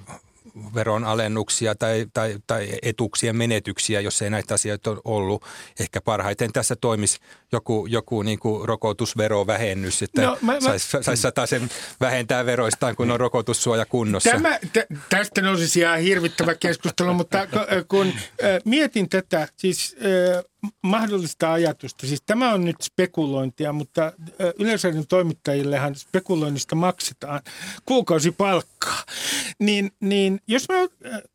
[0.75, 5.45] veron alennuksia tai, tai, tai etuuksien menetyksiä, jos ei näitä asioita ole ollut.
[5.81, 7.19] Ehkä parhaiten tässä toimisi
[7.53, 13.21] joku, joku niin kuin rokotusverovähennys, että no, mä, saisi sais sen vähentää veroistaan, kun on
[13.21, 14.31] rokotussuoja kunnossa.
[14.31, 17.47] Tämä, t- tästä nousisi ihan hirvittävä keskustelu, mutta
[17.89, 18.15] kun äh,
[18.65, 19.97] mietin tätä, siis
[20.37, 20.45] äh,
[20.83, 22.07] mahdollista ajatusta.
[22.07, 24.13] Siis tämä on nyt spekulointia, mutta
[24.59, 27.41] yleensä toimittajillehan spekuloinnista maksetaan
[27.85, 29.05] kuukausipalkkaa.
[29.59, 30.75] Niin, niin jos me,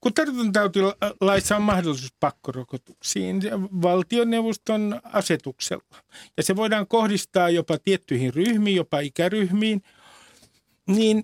[0.02, 3.42] kun tartuntatautilaissa on mahdollisuus pakkorokotuksiin
[3.82, 5.98] valtioneuvoston asetuksella,
[6.38, 9.84] ja se voidaan kohdistaa jopa tiettyihin ryhmiin, jopa ikäryhmiin,
[10.88, 11.24] niin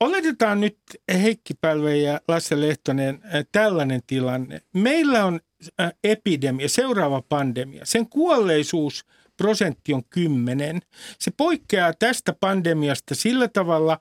[0.00, 0.78] Oletetaan nyt
[1.12, 3.20] Heikki Pälve ja Lasse Lehtonen
[3.52, 4.62] tällainen tilanne.
[4.72, 5.40] Meillä on
[6.04, 7.84] epidemia, seuraava pandemia.
[7.84, 9.04] Sen kuolleisuus
[9.36, 10.80] prosentti on 10.
[11.18, 13.98] Se poikkeaa tästä pandemiasta sillä tavalla,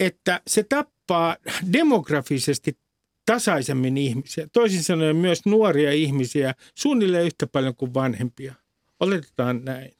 [0.00, 1.36] että se tappaa
[1.72, 2.78] demografisesti
[3.26, 4.46] tasaisemmin ihmisiä.
[4.52, 8.54] Toisin sanoen myös nuoria ihmisiä suunnilleen yhtä paljon kuin vanhempia.
[9.00, 9.92] Oletetaan näin.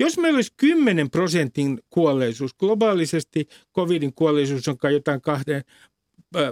[0.00, 5.64] Jos meillä olisi 10 prosentin kuolleisuus, globaalisesti covidin kuolleisuus on kai jotain kahden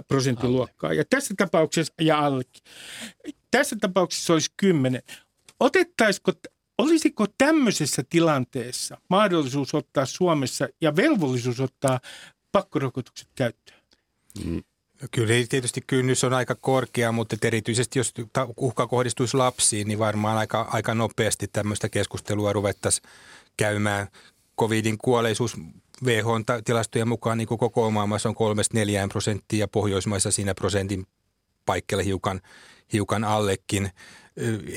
[0.07, 0.93] prosentin luokkaa.
[0.93, 2.63] Ja tässä tapauksessa, ja allekin,
[3.51, 5.01] tässä tapauksessa olisi 10.
[5.59, 6.31] Otettaisiko,
[6.77, 11.99] olisiko tämmöisessä tilanteessa mahdollisuus ottaa Suomessa ja velvollisuus ottaa
[12.51, 13.79] pakkorokotukset käyttöön?
[14.45, 14.63] Mm.
[15.01, 18.13] No kyllä tietysti kynnys on aika korkea, mutta erityisesti jos
[18.57, 23.09] uhka kohdistuisi lapsiin, niin varmaan aika, aika nopeasti tämmöistä keskustelua ruvettaisiin
[23.57, 24.07] käymään.
[24.59, 25.55] Covidin kuolleisuus
[26.05, 31.05] WHO-tilastojen mukaan niin koko maailmassa on 3-4 prosenttia ja Pohjoismaissa siinä prosentin
[31.65, 32.41] paikkeilla hiukan,
[32.93, 33.89] hiukan allekin.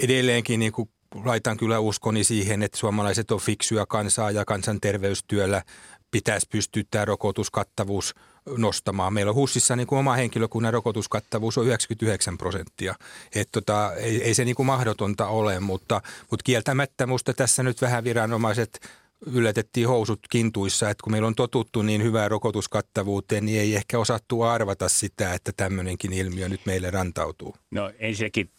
[0.02, 0.90] Edelleenkin niin kuin
[1.24, 5.62] laitan kyllä uskoni siihen, että suomalaiset on fiksuja kansaa ja kansanterveystyöllä
[6.10, 8.14] pitäisi pystyä tämä rokotuskattavuus
[8.56, 9.12] nostamaan.
[9.12, 12.94] Meillä on HUSissa niin kuin oma henkilökunnan rokotuskattavuus on 99 prosenttia.
[13.34, 17.82] Et tota, ei, ei se niin kuin mahdotonta ole, mutta, mutta kieltämättä minusta tässä nyt
[17.82, 18.80] vähän viranomaiset
[19.26, 24.42] yllätettiin housut kintuissa, että kun meillä on totuttu niin hyvään rokotuskattavuuteen, niin ei ehkä osattu
[24.42, 27.56] arvata sitä, että tämmöinenkin ilmiö nyt meille rantautuu.
[27.70, 28.50] No ensinnäkin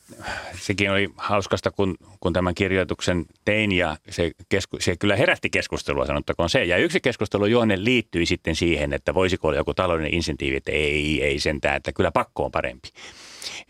[0.62, 6.06] sekin oli hauskasta, kun, kun tämän kirjoituksen tein ja se, kesku, se kyllä herätti keskustelua,
[6.06, 6.63] sanottakoon se.
[6.63, 11.24] Ja yksi keskustelu juonne liittyi sitten siihen, että voisiko olla joku taloudellinen insentiivi, että ei,
[11.24, 12.89] ei sentään, että kyllä pakko on parempi.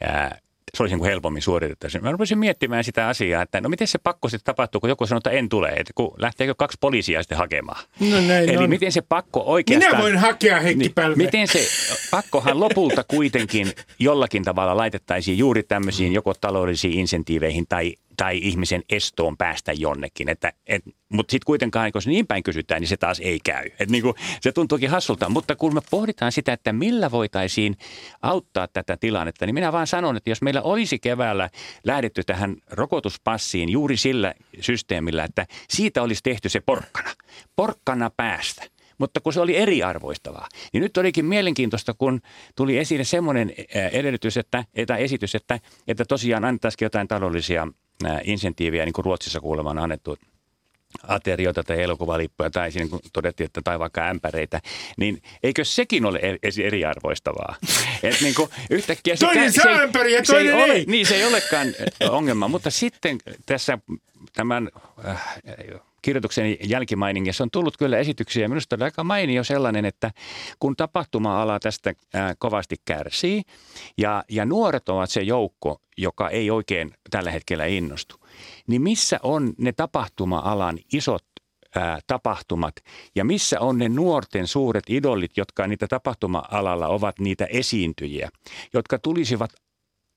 [0.01, 0.31] Ja
[0.77, 2.03] se olisi niin helpommin suoritettaisiin.
[2.03, 5.17] Mä rupesin miettimään sitä asiaa, että no miten se pakko sitten tapahtuu, kun joku sanoo,
[5.17, 7.83] että en tule, että kun lähteekö kaksi poliisia sitten hakemaan.
[7.99, 8.69] No näin Eli on.
[8.69, 9.91] miten se pakko oikeastaan...
[9.91, 11.67] Minä voin hakea Heikki niin, Miten se
[12.11, 19.37] pakkohan lopulta kuitenkin jollakin tavalla laitettaisiin juuri tämmöisiin joko taloudellisiin insentiiveihin tai tai ihmisen estoon
[19.37, 20.29] päästä jonnekin.
[20.29, 23.69] Että, et, mutta sitten kuitenkaan, jos niin päin kysytään, niin se taas ei käy.
[23.79, 25.29] Et niin kuin, se tuntuukin hassulta.
[25.29, 27.77] Mutta kun me pohditaan sitä, että millä voitaisiin
[28.21, 31.49] auttaa tätä tilannetta, niin minä vaan sanon, että jos meillä olisi keväällä
[31.83, 37.09] lähdetty tähän rokotuspassiin juuri sillä systeemillä, että siitä olisi tehty se porkkana.
[37.55, 38.63] Porkkana päästä
[39.01, 40.47] mutta kun se oli eriarvoistavaa.
[40.73, 42.21] Niin nyt olikin mielenkiintoista, kun
[42.55, 43.53] tuli esille semmoinen
[43.91, 47.67] edellytys, että, tai esitys, että, että tosiaan annettaisiin jotain taloudellisia
[48.23, 50.17] insentiiviä, niin kuin Ruotsissa kuulemma on annettu
[51.07, 54.61] aterioita tai elokuvalippuja tai siinä kun todettiin, että tai vaikka ämpäreitä,
[54.97, 57.55] niin eikö sekin ole e-, eriarvoistavaa?
[58.03, 60.61] Et niin kuin yhtäkkiä se, toinen se, saa ämpäri ja toinen ei.
[60.61, 60.71] ei.
[60.71, 61.67] Ole, niin se ei olekaan
[62.09, 63.77] ongelma, mutta sitten tässä
[64.33, 64.69] tämän
[65.05, 65.33] äh,
[66.01, 68.47] kirjoituksen jälkimainingissa on tullut kyllä esityksiä.
[68.47, 70.11] Minusta on aika mainio sellainen, että
[70.59, 71.93] kun tapahtuma-ala tästä
[72.39, 73.41] kovasti kärsii
[73.97, 78.15] ja, ja nuoret ovat se joukko, joka ei oikein tällä hetkellä innostu,
[78.67, 81.23] niin missä on ne tapahtuma-alan isot
[82.07, 82.75] tapahtumat
[83.15, 88.29] ja missä on ne nuorten suuret idolit, jotka niitä tapahtuma-alalla ovat niitä esiintyjiä,
[88.73, 89.49] jotka tulisivat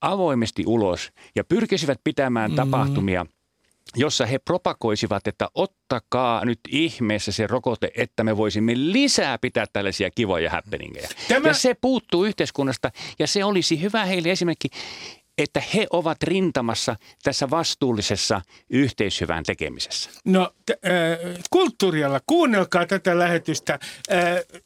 [0.01, 2.55] avoimesti ulos ja pyrkisivät pitämään mm.
[2.55, 3.25] tapahtumia
[3.95, 10.09] jossa he propagoisivat, että ottakaa nyt ihmeessä se rokote, että me voisimme lisää pitää tällaisia
[10.11, 11.09] kivoja happeningejä.
[11.27, 11.47] Tämä...
[11.47, 14.67] Ja se puuttuu yhteiskunnasta ja se olisi hyvä heille esimerkki
[15.37, 20.09] että he ovat rintamassa tässä vastuullisessa yhteishyvän tekemisessä?
[20.25, 23.79] No t- äh, kulttuurialla, kuunnelkaa tätä lähetystä.
[24.11, 24.19] Äh,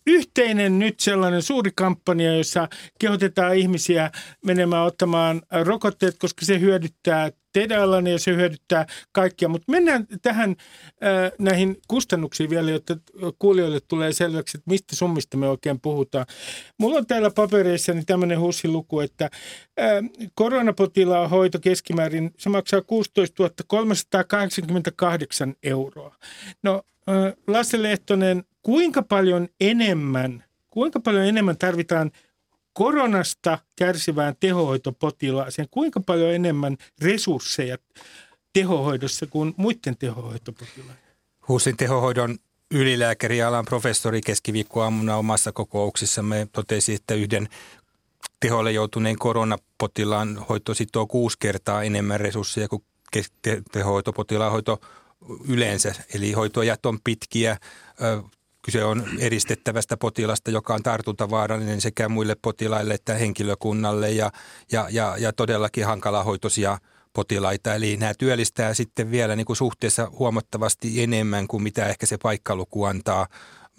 [0.08, 2.67] yhteinen nyt sellainen suuri kampanja, jossa
[2.99, 4.12] kehotetaan ihmisiä
[4.45, 7.32] menemään ottamaan rokotteet, koska se hyödyttää
[7.81, 9.49] alanne ja se hyödyttää kaikkia.
[9.49, 12.97] Mutta mennään tähän äh, näihin kustannuksiin vielä, jotta
[13.39, 16.25] kuulijoille tulee selväksi, että mistä summista me oikein puhutaan.
[16.77, 19.25] Mulla on täällä papereissani tämmöinen hussiluku, että
[19.79, 19.89] äh,
[20.33, 26.15] koronapotilaan hoito keskimäärin, se maksaa 16 388 euroa.
[26.63, 32.12] No äh, Lasse Lehtonen, kuinka paljon enemmän, kuinka paljon enemmän tarvitaan
[32.73, 37.77] koronasta kärsivään tehohoitopotilaaseen, kuinka paljon enemmän resursseja
[38.53, 41.03] tehohoidossa kuin muiden tehohoitopotilaiden?
[41.47, 42.38] HUSin tehohoidon
[42.71, 47.49] ylilääkäri alan professori keskiviikkoaamuna omassa kokouksessamme totesi, että yhden
[48.39, 52.84] teholle joutuneen koronapotilaan hoito sitoo kuusi kertaa enemmän resursseja kuin
[53.71, 54.82] tehohoitopotilaan hoito
[55.47, 55.95] yleensä.
[56.13, 57.58] Eli hoitoajat on pitkiä.
[58.69, 64.32] Kyse on eristettävästä potilasta, joka on tartuntavaarallinen sekä muille potilaille että henkilökunnalle ja,
[64.71, 66.77] ja, ja, ja todellakin hankalahoitoisia
[67.13, 67.75] potilaita.
[67.75, 72.84] Eli nämä työllistää sitten vielä niin kuin suhteessa huomattavasti enemmän kuin mitä ehkä se paikkaluku
[72.84, 73.27] antaa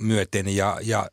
[0.01, 0.57] myöten.
[0.57, 1.07] Ja, ja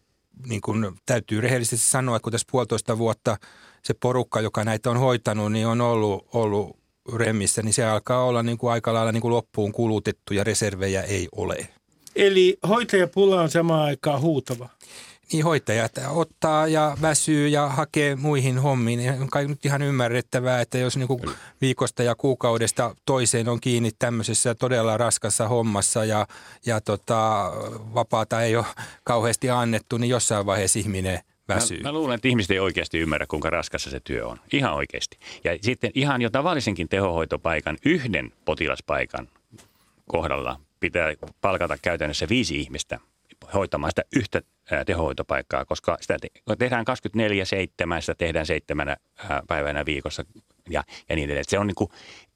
[0.47, 3.37] niin kuin täytyy rehellisesti sanoa, että kun tässä puolitoista vuotta
[3.83, 6.79] se porukka, joka näitä on hoitanut, niin on ollut, ollut
[7.15, 11.01] remmissä, niin se alkaa olla niin kuin aika lailla niin kuin loppuun kulutettu ja reservejä
[11.01, 11.67] ei ole.
[12.17, 14.69] Eli hoitajapula on samaan aikaan huutava.
[15.33, 19.21] Niin hoitajat ottaa ja väsyy ja hakee muihin hommiin.
[19.21, 21.21] On kai nyt ihan ymmärrettävää, että jos niin kuin
[21.61, 26.27] viikosta ja kuukaudesta toiseen on kiinni tämmöisessä todella raskassa hommassa ja,
[26.65, 27.51] ja tota,
[27.93, 28.65] vapaata ei ole
[29.03, 31.77] kauheasti annettu, niin jossain vaiheessa ihminen väsyy.
[31.77, 34.37] Mä, mä luulen, että ihmiset ei oikeasti ymmärrä, kuinka raskassa se työ on.
[34.53, 35.19] Ihan oikeasti.
[35.43, 39.27] Ja sitten ihan jo tavallisenkin tehohoitopaikan, yhden potilaspaikan
[40.07, 42.99] kohdalla pitää palkata käytännössä viisi ihmistä
[43.53, 44.41] hoitamaan sitä yhtä
[44.85, 46.17] tehohoitopaikkaa, koska sitä
[46.59, 46.85] tehdään
[47.97, 48.97] 24-7, sitä tehdään seitsemänä
[49.47, 50.25] päivänä viikossa
[50.69, 51.45] ja, ja niin edelleen.
[51.47, 51.89] Se on niin kuin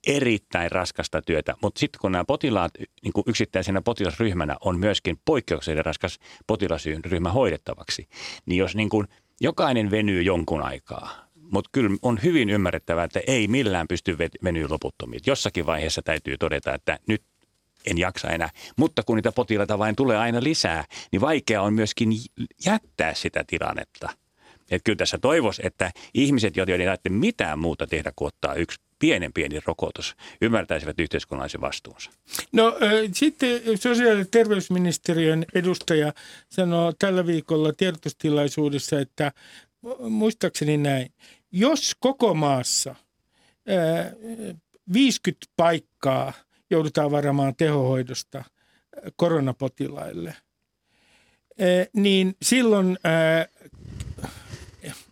[0.07, 2.71] erittäin raskasta työtä, mutta sitten kun nämä potilaat
[3.03, 8.07] niin kuin yksittäisenä potilasryhmänä on myöskin poikkeuksellisen raskas potilasryhmä hoidettavaksi,
[8.45, 9.07] niin jos niin kuin
[9.41, 15.21] jokainen venyy jonkun aikaa, mutta kyllä on hyvin ymmärrettävää, että ei millään pysty venyä loputtomiin.
[15.25, 17.23] Jossakin vaiheessa täytyy todeta, että nyt
[17.85, 18.49] en jaksa enää.
[18.77, 22.09] Mutta kun niitä potilaita vain tulee aina lisää, niin vaikea on myöskin
[22.65, 24.09] jättää sitä tilannetta.
[24.71, 28.79] Että kyllä tässä toivoisi, että ihmiset, joiden ei tarvitse mitään muuta tehdä kuin ottaa yksi
[28.99, 32.11] pienen pieni rokotus, ymmärtäisivät yhteiskunnallisen vastuunsa.
[32.51, 36.13] No äh, sitten sosiaali- ja terveysministeriön edustaja
[36.49, 39.31] sanoo tällä viikolla tiedotustilaisuudessa, että
[40.09, 41.11] muistaakseni näin,
[41.51, 42.95] jos koko maassa
[43.69, 44.11] äh,
[44.93, 46.33] 50 paikkaa–
[46.71, 48.45] joudutaan varamaan tehohoidosta äh,
[49.15, 53.47] koronapotilaille, äh, niin silloin äh,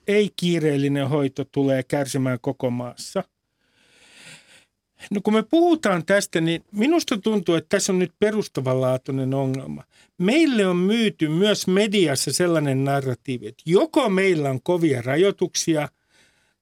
[0.07, 3.23] ei-kiireellinen hoito tulee kärsimään koko maassa.
[5.11, 9.83] No kun me puhutaan tästä, niin minusta tuntuu, että tässä on nyt perustavanlaatuinen ongelma.
[10.17, 15.89] Meille on myyty myös mediassa sellainen narratiivi, että joko meillä on kovia rajoituksia,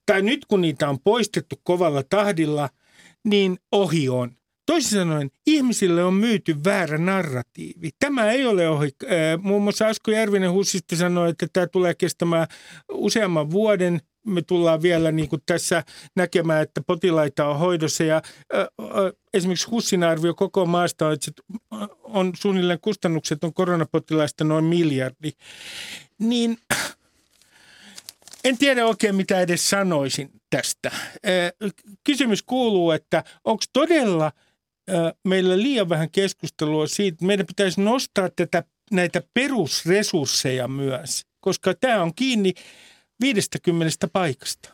[0.05, 2.69] tai nyt kun niitä on poistettu kovalla tahdilla,
[3.23, 4.38] niin ohi on.
[4.67, 7.89] Toisin sanoen, ihmisille on myyty väärä narratiivi.
[7.99, 8.89] Tämä ei ole ohi.
[9.41, 12.47] Muun muassa Asko Järvinen Hussisti sanoi, että tämä tulee kestämään
[12.91, 14.01] useamman vuoden.
[14.25, 15.84] Me tullaan vielä niin kuin tässä
[16.15, 18.03] näkemään, että potilaita on hoidossa.
[18.03, 18.21] Ja
[19.34, 21.32] esimerkiksi Hussin arvio koko maasta on, että
[22.03, 25.32] on suunnilleen kustannukset on koronapotilaista noin miljardi.
[26.19, 26.58] Niin
[28.43, 30.91] en tiedä oikein, mitä edes sanoisin tästä.
[32.03, 34.32] Kysymys kuuluu, että onko todella–
[35.23, 42.15] meillä liian vähän keskustelua siitä, meidän pitäisi nostaa tätä, näitä perusresursseja myös, koska tämä on
[42.15, 42.54] kiinni
[43.21, 44.73] 50 paikasta.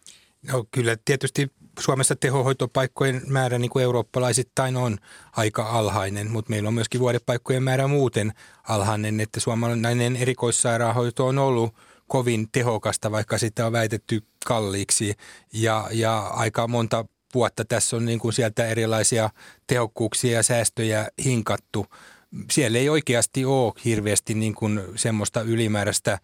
[0.51, 4.97] No kyllä tietysti Suomessa tehohoitopaikkojen määrä niin kuin eurooppalaisittain on
[5.31, 8.33] aika alhainen, mutta meillä on myöskin vuodepaikkojen määrä muuten
[8.69, 11.75] alhainen, että suomalainen erikoissairaanhoito on ollut
[12.07, 15.13] kovin tehokasta, vaikka sitä on väitetty kalliiksi
[15.53, 19.29] ja, ja aika monta vuotta tässä on niin kuin sieltä erilaisia
[19.67, 21.85] tehokkuuksia ja säästöjä hinkattu.
[22.51, 26.19] Siellä ei oikeasti ole hirveästi niin kuin semmoista ylimääräistä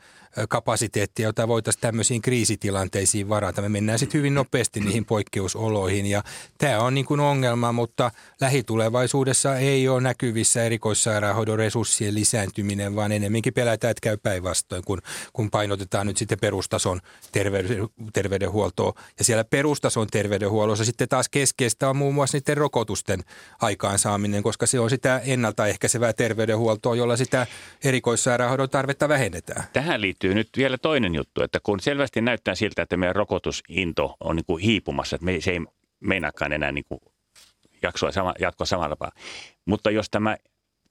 [0.49, 3.61] kapasiteettia, jota voitaisiin tämmöisiin kriisitilanteisiin varata.
[3.61, 6.23] Me mennään sitten hyvin nopeasti niihin poikkeusoloihin ja
[6.57, 8.11] tämä on niin kuin ongelma, mutta
[8.41, 15.01] lähitulevaisuudessa ei ole näkyvissä erikoissairaanhoidon resurssien lisääntyminen, vaan enemmänkin pelätään, että käy päinvastoin, kun,
[15.33, 16.99] kun painotetaan nyt sitten perustason
[17.31, 18.93] terveyden, terveydenhuoltoa.
[19.19, 23.23] Ja siellä perustason terveydenhuollossa sitten taas keskeistä on muun muassa niiden rokotusten
[23.61, 27.47] aikaansaaminen, koska se on sitä ennaltaehkäisevää terveydenhuoltoa, jolla sitä
[27.83, 29.63] erikoissairaanhoidon tarvetta vähennetään.
[29.73, 34.15] Tähän liittyy liittyy nyt vielä toinen juttu, että kun selvästi näyttää siltä, että meidän rokotusinto
[34.19, 35.59] on niin kuin hiipumassa, että me, se ei
[35.99, 36.99] meinaakaan enää niin kuin
[37.81, 39.11] jaksoa sama, jatkoa samalla tapaa.
[39.65, 40.37] Mutta jos tämä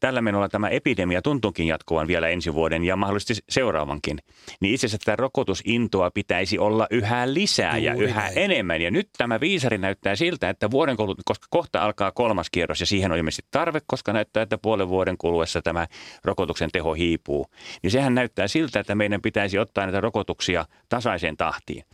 [0.01, 4.19] tällä menolla tämä epidemia tuntuukin jatkuvan vielä ensi vuoden ja mahdollisesti seuraavankin,
[4.61, 8.33] niin itse asiassa tätä rokotusintoa pitäisi olla yhä lisää ja yhä näin.
[8.39, 8.83] enemmän.
[8.83, 12.87] Ja nyt tämä viisari näyttää siltä, että vuoden kuluessa, koska kohta alkaa kolmas kierros ja
[12.87, 15.87] siihen on ilmeisesti tarve, koska näyttää, että puolen vuoden kuluessa tämä
[16.25, 17.47] rokotuksen teho hiipuu,
[17.83, 21.85] niin sehän näyttää siltä, että meidän pitäisi ottaa näitä rokotuksia tasaiseen tahtiin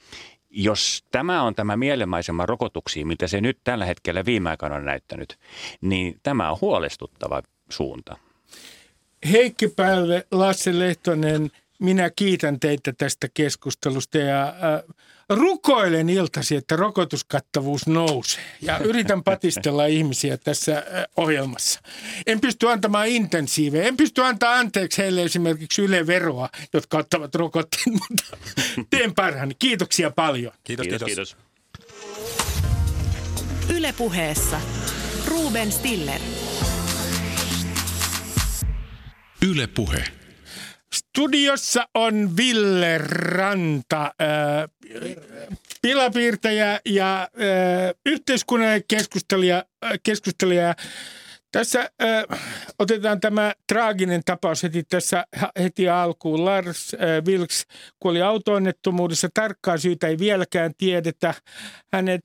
[0.56, 5.38] jos tämä on tämä mielenmaisema rokotuksiin, mitä se nyt tällä hetkellä viime aikoina on näyttänyt,
[5.80, 8.16] niin tämä on huolestuttava suunta.
[9.32, 14.96] Heikki Päälve, Lasse Lehtonen, minä kiitän teitä tästä keskustelusta ja äh,
[15.28, 20.84] rukoilen iltasi, että rokotuskattavuus nousee ja yritän patistella ihmisiä tässä äh,
[21.16, 21.80] ohjelmassa.
[22.26, 27.92] En pysty antamaan intensiivejä, en pysty antaa anteeksi heille esimerkiksi Yle Veroa, jotka ottavat rokotteen,
[28.10, 28.36] mutta
[28.90, 29.54] teen parhaani.
[29.58, 30.52] Kiitoksia paljon.
[30.64, 31.06] Kiitos, kiitos.
[31.06, 31.36] kiitos.
[33.76, 34.60] Yle puheessa
[35.26, 36.20] Ruben Stiller.
[39.50, 40.04] Yle Puhe.
[40.94, 44.68] Studiossa on Ville Ranta, äh,
[45.82, 50.74] pilapiirtäjä ja äh, yhteiskunnallinen keskustelija, äh, keskustelija
[51.52, 51.90] tässä
[52.78, 55.24] otetaan tämä traaginen tapaus heti tässä
[55.58, 56.44] heti alkuun.
[56.44, 57.64] Lars Vilks
[58.00, 59.28] kuoli autoonnettomuudessa.
[59.34, 61.34] Tarkkaa syytä ei vieläkään tiedetä.
[61.92, 62.24] Hänet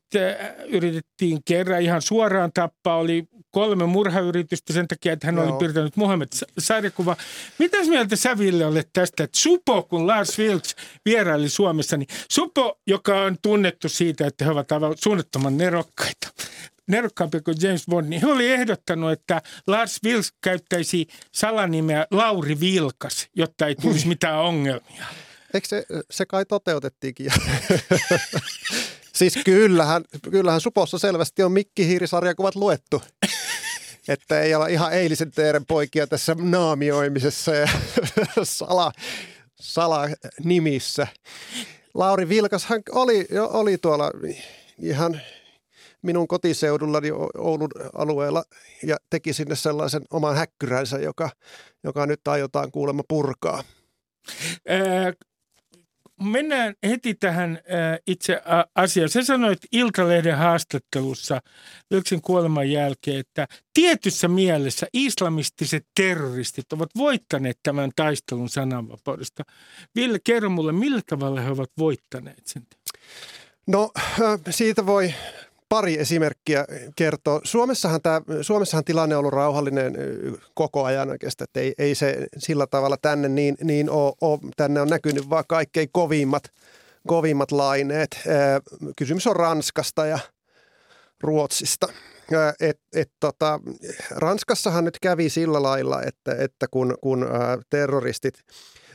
[0.67, 2.97] yritettiin kerran ihan suoraan tappaa.
[2.97, 5.45] Oli kolme murhayritystä sen takia, että hän Joo.
[5.45, 6.27] oli piirtänyt Mohamed
[6.59, 7.17] sarjakuva.
[7.57, 12.79] Mitäs mieltä sä Ville olet tästä, että Supo, kun Lars Vilks vieraili Suomessa, niin Supo,
[12.87, 16.27] joka on tunnettu siitä, että he ovat aivan suunnattoman nerokkaita,
[16.87, 23.27] nerokkaampi kuin James Bond, niin he oli ehdottanut, että Lars Vilks käyttäisi salanimeä Lauri Vilkas,
[23.35, 25.05] jotta ei tulisi mitään ongelmia.
[25.53, 27.31] Eikö se, se kai toteutettiinkin?
[29.19, 33.01] siis kyllähän, kyllähän Supossa selvästi on Mikki Hiirisarjakuvat luettu.
[34.07, 37.67] Että ei ole ihan eilisen teeren poikia tässä naamioimisessa ja
[38.43, 38.91] sala,
[39.59, 40.09] sala
[40.43, 41.07] nimissä.
[41.93, 44.11] Lauri Vilkas hän oli, oli tuolla
[44.81, 45.21] ihan
[46.01, 48.43] minun kotiseudullani Oulun alueella
[48.83, 51.29] ja teki sinne sellaisen oman häkkyränsä, joka,
[51.83, 53.63] joka nyt aiotaan kuulemma purkaa.
[54.67, 55.13] Ää,
[56.23, 58.41] mennään heti tähän ää, itse
[58.75, 59.09] asiaan.
[59.09, 61.41] Sä sanoit Iltalehden haastattelussa
[61.91, 69.43] Vilksin kuoleman jälkeen, että tietyssä mielessä islamistiset terroristit ovat voittaneet tämän taistelun sananvapaudesta.
[69.95, 72.67] Ville, kerro mulle, millä tavalla he ovat voittaneet sen?
[73.67, 73.91] No
[74.49, 75.13] siitä voi
[75.69, 77.41] pari esimerkkiä kertoa.
[77.43, 79.97] Suomessahan, tämä, Suomessahan tilanne on ollut rauhallinen
[80.53, 84.39] koko ajan oikeastaan, että ei, ei se sillä tavalla tänne niin, niin ole, ole.
[84.57, 86.43] Tänne on näkynyt vaan kaikkein kovimmat,
[87.07, 88.19] kovimmat laineet.
[88.97, 90.19] Kysymys on Ranskasta ja
[91.21, 91.87] Ruotsista.
[92.59, 93.59] Et, et, tota,
[94.11, 97.27] Ranskassahan nyt kävi sillä lailla, että, että kun, kun
[97.69, 98.39] terroristit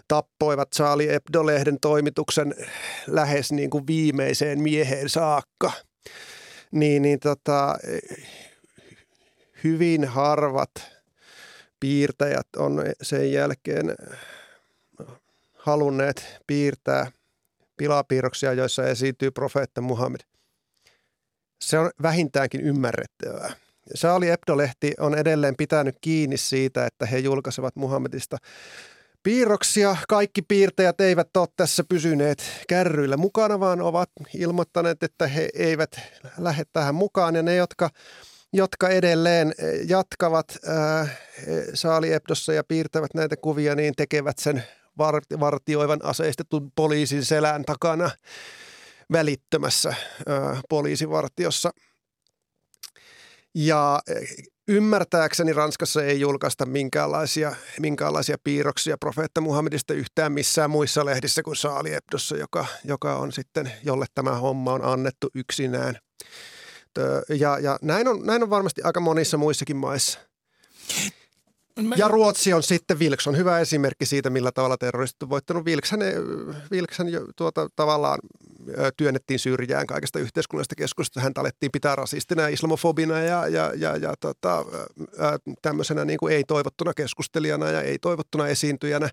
[0.09, 2.55] tappoivat Charlie Hebdo-lehden toimituksen
[3.07, 5.73] lähes niin kuin viimeiseen mieheen saakka–
[6.75, 7.79] niin, niin tota,
[9.65, 10.71] hyvin harvat
[11.81, 13.95] piirtäjät on sen jälkeen
[15.55, 17.11] halunneet piirtää
[17.77, 20.21] pilapiirroksia, joissa esiintyy profeetta Muhammed.
[21.61, 23.53] Se on vähintäänkin ymmärrettävää.
[23.95, 28.37] Saali Ebdo-lehti on edelleen pitänyt kiinni siitä, että he julkaisevat Muhammedista
[29.25, 29.97] piirroksia.
[30.09, 36.01] Kaikki piirtäjät eivät ole tässä pysyneet kärryillä mukana, vaan ovat ilmoittaneet, että he eivät
[36.39, 37.35] lähde tähän mukaan.
[37.35, 37.91] Ja ne, jotka,
[38.53, 39.55] jotka edelleen
[39.89, 41.19] jatkavat äh,
[41.75, 42.11] Saali
[42.55, 44.65] ja piirtävät näitä kuvia, niin tekevät sen
[45.41, 48.11] vartioivan aseistetun poliisin selän takana
[49.13, 51.71] välittömässä äh, poliisivartiossa.
[53.55, 54.01] Ja
[54.69, 61.95] Ymmärtääkseni Ranskassa ei julkaista minkäänlaisia, minkäänlaisia piirroksia profeetta Muhammedista yhtään missään muissa lehdissä kuin Saali
[61.95, 65.99] Ebdossa, joka, joka on sitten, jolle tämä homma on annettu yksinään.
[67.29, 70.19] Ja, ja näin, on, näin on varmasti aika monissa muissakin maissa.
[71.83, 71.95] Mä...
[71.99, 75.65] Ja Ruotsi on sitten, Vilks on hyvä esimerkki siitä, millä tavalla terroristit on voittanut.
[75.65, 76.01] Vilkshän,
[76.71, 77.07] Vilkshän
[77.37, 78.19] tuota, tavallaan
[78.97, 81.21] työnnettiin syrjään kaikesta yhteiskunnallisesta keskustelusta.
[81.21, 84.65] Häntä alettiin pitää rasistina ja islamofobina ja, ja, ja, ja tota,
[85.63, 89.09] tämmöisenä niin kuin ei-toivottuna keskustelijana ja ei-toivottuna esiintyjänä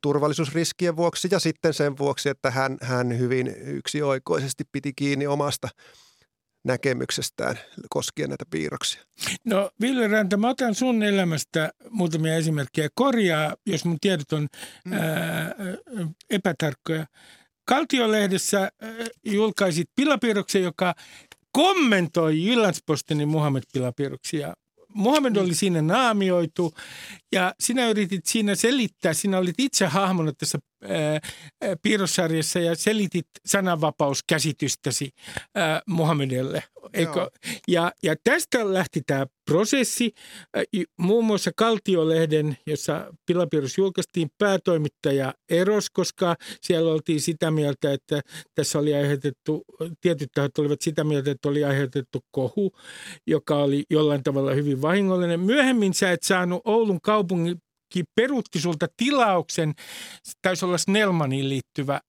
[0.00, 5.68] turvallisuusriskien vuoksi ja sitten sen vuoksi, että hän, hän hyvin yksioikoisesti piti kiinni omasta–
[6.68, 7.58] näkemyksestään
[7.90, 9.02] koskien näitä piirroksia?
[9.44, 12.88] No Ville Ranta, mä otan sun elämästä muutamia esimerkkejä.
[12.94, 14.48] Korjaa, jos mun tiedot on
[14.84, 14.92] mm.
[14.92, 15.54] ää,
[16.30, 17.06] epätarkkoja.
[17.64, 18.72] Kaltiolehdessä
[19.24, 20.94] julkaisit pilapiirroksen, joka
[21.52, 24.54] kommentoi Jyllandspostenin Muhammed-pilapiirroksia.
[24.94, 26.74] Muhammed oli siinä naamioitu
[27.32, 31.20] ja sinä yritit siinä selittää, sinä olit itse hahmona tässä ää,
[31.82, 35.10] piirrossarjassa ja selitit sananvapauskäsitystäsi
[35.54, 36.62] ää, Muhammedille.
[36.92, 37.30] Eikö?
[37.68, 40.12] Ja, ja tästä lähti tämä prosessi.
[40.98, 48.20] Muun muassa Kaltiolehden, jossa Pilapiirros julkaistiin, päätoimittaja eros, koska siellä oltiin sitä mieltä, että
[48.54, 49.64] tässä oli aiheutettu,
[50.00, 52.72] tietyt tahot olivat sitä mieltä, että oli aiheutettu kohu,
[53.26, 55.40] joka oli jollain tavalla hyvin vahingollinen.
[55.40, 57.56] Myöhemmin sä et saanut Oulun kaupungin
[58.14, 59.74] peruutti sulta tilauksen,
[60.42, 62.00] taisi olla Snellmaniin liittyvä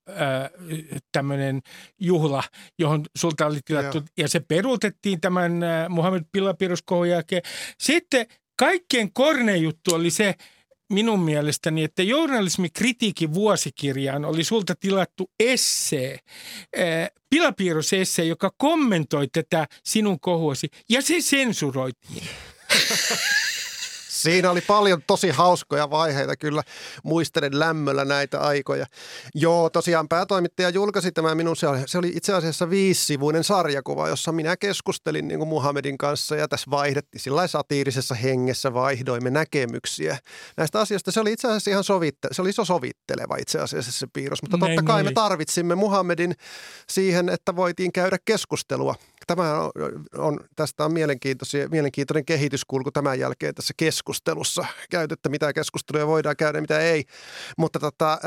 [1.11, 1.61] tämmöinen
[2.01, 2.43] juhla,
[2.79, 4.07] johon sulta oli tilattu, Joo.
[4.17, 7.41] ja se peruutettiin tämän ää, Muhammed Pilapiruskohun jälkeen.
[7.79, 8.27] Sitten
[8.59, 10.35] kaikkein kornein juttu oli se,
[10.93, 16.17] minun mielestäni, että journalismikritiikin vuosikirjaan oli sulta tilattu essee,
[17.29, 22.23] pilapiirros essee, joka kommentoi tätä sinun kohuasi, ja se sensuroitiin.
[24.09, 26.63] Siinä oli paljon tosi hauskoja vaiheita kyllä.
[27.03, 28.85] Muistelen lämmöllä näitä aikoja.
[29.35, 34.31] Joo, tosiaan päätoimittaja julkaisi tämä minun, se oli, se oli itse asiassa viisivuinen sarjakuva, jossa
[34.31, 40.17] minä keskustelin niin kuin Muhammedin kanssa ja tässä vaihdettiin sillä satiirisessa hengessä vaihdoimme näkemyksiä
[40.57, 41.11] näistä asioista.
[41.11, 44.57] Se oli itse asiassa ihan sovitte, se oli iso sovitteleva itse asiassa se piirros, mutta
[44.57, 46.35] totta kai me tarvitsimme Muhammedin
[46.89, 48.95] siihen, että voitiin käydä keskustelua
[49.27, 49.71] tämä on,
[50.17, 50.93] on, tästä on
[51.71, 53.98] mielenkiintoinen kehityskulku tämän jälkeen tässä keskustelussa
[54.89, 57.05] käytettä, mitä keskusteluja voidaan käydä, mitä ei.
[57.57, 58.19] Mutta tota, äh,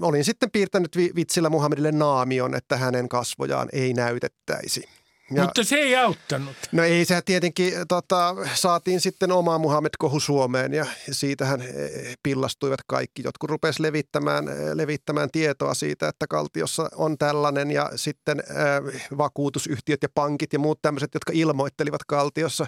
[0.00, 4.88] olin sitten piirtänyt vitsillä Muhammedille naamion, että hänen kasvojaan ei näytettäisi.
[5.30, 6.56] Ja, Mutta se ei auttanut.
[6.72, 13.22] No ei, se tietenkin tota, saatiin sitten oma Muhammed-kohu Suomeen ja siitähän eh, pillastuivat kaikki.
[13.24, 20.02] Jotkut rupesivat levittämään, eh, levittämään tietoa siitä, että Kaltiossa on tällainen ja sitten äh, vakuutusyhtiöt
[20.02, 22.66] ja pankit ja muut tämmöiset, jotka ilmoittelivat Kaltiossa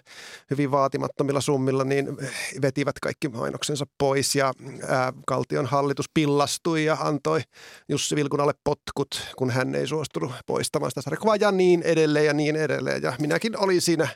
[0.50, 2.16] hyvin vaatimattomilla summilla, niin
[2.62, 7.40] vetivät kaikki mainoksensa pois ja äh, Kaltion hallitus pillastui ja antoi
[7.88, 12.49] Jussi Vilkunalle potkut, kun hän ei suostunut poistamaan sitä sarjakuvaa ja niin edelleen ja niin
[12.52, 13.02] niin edelleen.
[13.02, 14.08] Ja minäkin olin siinä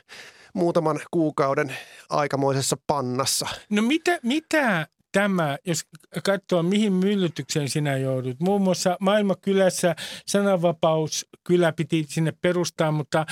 [0.53, 1.77] muutaman kuukauden
[2.09, 3.47] aikamoisessa pannassa.
[3.69, 5.81] No mitä, mitä tämä, jos
[6.23, 8.39] katsoo mihin myllytykseen sinä joudut.
[8.39, 13.25] Muun muassa Maailmakylässä sananvapauskylä piti sinne perustaa, mutta,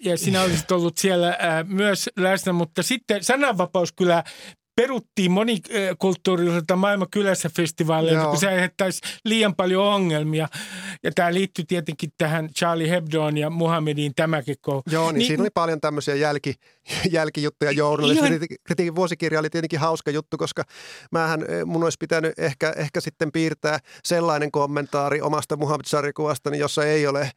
[0.00, 4.24] ja sinä olisit ollut siellä myös läsnä, mutta sitten sananvapauskylä
[4.76, 10.48] peruttiin monikulttuuriselta maailman kylässä festivaaleilta, kun se aiheuttaisi liian paljon ongelmia.
[11.02, 14.82] Ja tämä liittyy tietenkin tähän Charlie Hebdoon ja Muhammedin tämäkin kohu.
[14.90, 16.54] Joo, niin, niin siinä oli paljon tämmöisiä jälki,
[17.10, 17.70] jälkijuttuja
[18.64, 20.62] Kritiikin vuosikirja oli tietenkin hauska juttu, koska
[21.12, 27.06] mähän, eh, mun olisi pitänyt ehkä, ehkä sitten piirtää sellainen kommentaari omasta Muhammed-sarjakuvastani, jossa ei
[27.06, 27.30] ole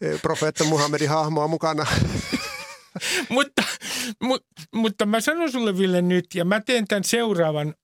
[0.00, 1.86] eh, profeetta Muhammedin hahmoa mukana.
[3.28, 3.62] mutta,
[4.22, 4.38] mu,
[4.74, 7.74] mutta mä sanon sulle Ville nyt, ja mä teen tämän seuraavan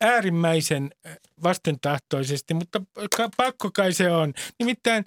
[0.00, 2.82] äärimmäisen äh, vastentahtoisesti, mutta
[3.36, 4.34] pakko kai se on.
[4.58, 5.04] Nimittäin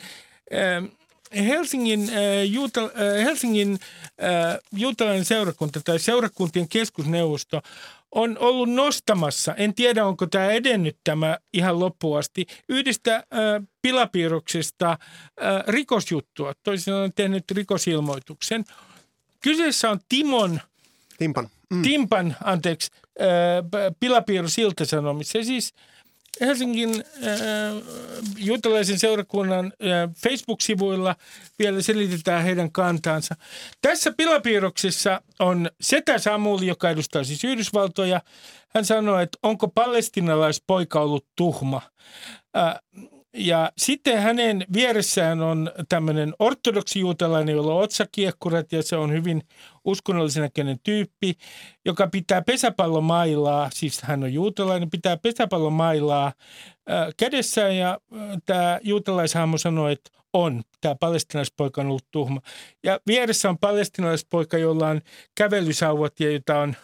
[0.53, 0.99] äh,
[1.35, 3.79] Helsingin, äh, juuta, äh, Helsingin
[4.23, 7.61] äh, juutalainen seurakunta tai seurakuntien keskusneuvosto
[8.11, 13.23] on ollut nostamassa, en tiedä onko tämä edennyt tämä ihan loppuun asti, yhdestä äh,
[13.81, 14.97] pilapiirroksesta
[15.67, 16.53] rikosjuttua.
[16.63, 18.65] Toisin on tehnyt rikosilmoituksen–
[19.41, 20.61] Kyseessä on Timon,
[21.17, 21.81] Timpan, mm.
[21.81, 23.27] Timpan anteeksi, äh,
[23.99, 25.43] Pilapiirros Ilta-Sanomissa.
[25.43, 25.73] Siis
[26.41, 27.35] Helsingin äh,
[28.37, 31.15] juutalaisen seurakunnan äh, Facebook-sivuilla
[31.59, 33.35] vielä selitetään heidän kantaansa.
[33.81, 38.21] Tässä pilapiirroksessa on Setä Samuli, joka edustaa siis Yhdysvaltoja.
[38.75, 41.81] Hän sanoi, että onko palestinalaispoika ollut tuhma.
[42.57, 42.75] Äh,
[43.33, 49.41] ja sitten hänen vieressään on tämmöinen ortodoksijuutalainen, jolla on otsakiekkurat ja se on hyvin
[49.85, 51.33] uskonnollisen näköinen tyyppi,
[51.85, 56.27] joka pitää pesäpallomailaa, siis hän on juutalainen, pitää pesäpallomailaa
[56.91, 62.41] äh, kädessään ja äh, tämä juutalaishahmo sanoi, että on, tämä palestinaispoika on ollut tuhma.
[62.83, 65.01] Ja vieressä on palestinaispoika, jolla on
[65.35, 66.75] kävelysauvat ja jota on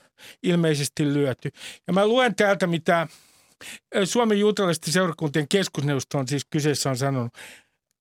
[0.43, 1.49] ilmeisesti lyöty.
[1.87, 3.07] Ja mä luen täältä, mitä
[4.03, 7.34] Suomen juutalaisten seurakuntien keskusneuvosto on siis kyseessä on sanonut.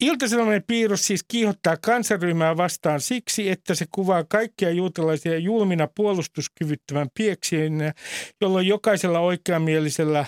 [0.01, 7.95] Ilta-Sanomien piirros siis kiihottaa kansanryhmää vastaan siksi, että se kuvaa kaikkia juutalaisia julmina puolustuskyvyttömän pieksien,
[8.41, 10.27] jolloin jokaisella oikeamielisellä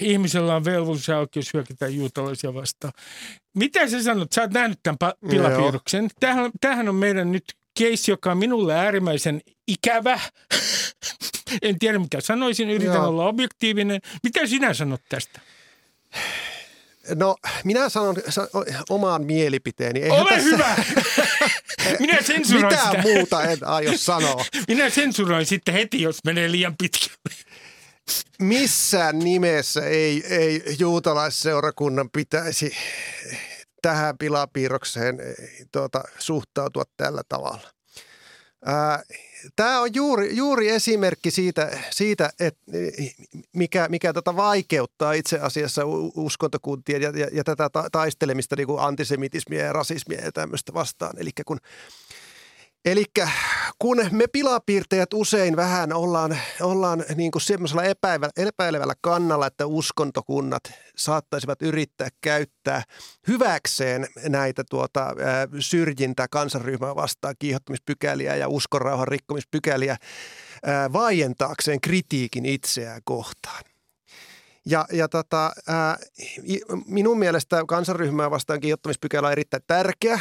[0.00, 2.92] ihmisellä on velvollisuus ja oikeus hyökätä juutalaisia vastaan.
[3.56, 4.32] Mitä sä sanot?
[4.32, 4.98] Sä oot nähnyt tämän
[5.30, 6.10] pilapiirroksen.
[6.20, 7.44] Tämähän, tämähän on meidän nyt
[7.78, 10.20] keissi, joka on minulle äärimmäisen ikävä.
[11.62, 12.70] en tiedä, mitä sanoisin.
[12.70, 13.08] Yritän Joo.
[13.08, 14.00] olla objektiivinen.
[14.22, 15.40] Mitä sinä sanot tästä?
[17.14, 18.16] No, minä sanon
[18.90, 20.00] omaan mielipiteeni.
[20.00, 20.76] Eihän Ole tässä, hyvä!
[22.00, 23.02] Minä sensuroin Mitään sitä.
[23.02, 24.44] muuta en aio sanoa.
[24.68, 27.50] Minä sensuroin sitten heti, jos menee liian pitkälle.
[28.38, 32.72] Missään nimessä ei, ei juutalaisseurakunnan pitäisi
[33.82, 37.70] tähän pilapiirrokseen eh, tuota, suhtautua tällä tavalla.
[39.56, 42.72] Tämä on juuri, juuri esimerkki siitä, siitä että
[43.52, 45.82] mikä, mikä tätä vaikeuttaa itse asiassa
[46.14, 51.18] uskontokuntien ja, ja, ja tätä ta- taistelemista niin kuin antisemitismia ja rasismia ja tämmöistä vastaan.
[51.18, 51.58] Eli kun
[52.84, 53.04] Eli
[53.80, 57.84] kun me pilapiirtäjät usein vähän ollaan, ollaan niin kuin semmoisella
[58.36, 60.62] epäilevällä, kannalla, että uskontokunnat
[60.96, 62.82] saattaisivat yrittää käyttää
[63.28, 69.96] hyväkseen näitä tuota, ää, syrjintää kansanryhmää vastaan kiihottamispykäliä ja uskonrauhan rikkomispykäliä
[70.92, 73.64] vaientaakseen kritiikin itseään kohtaan.
[74.66, 75.98] Ja, ja tota, ää,
[76.86, 80.20] minun mielestä kansanryhmää vastaan kiihottamispykälä on erittäin tärkeä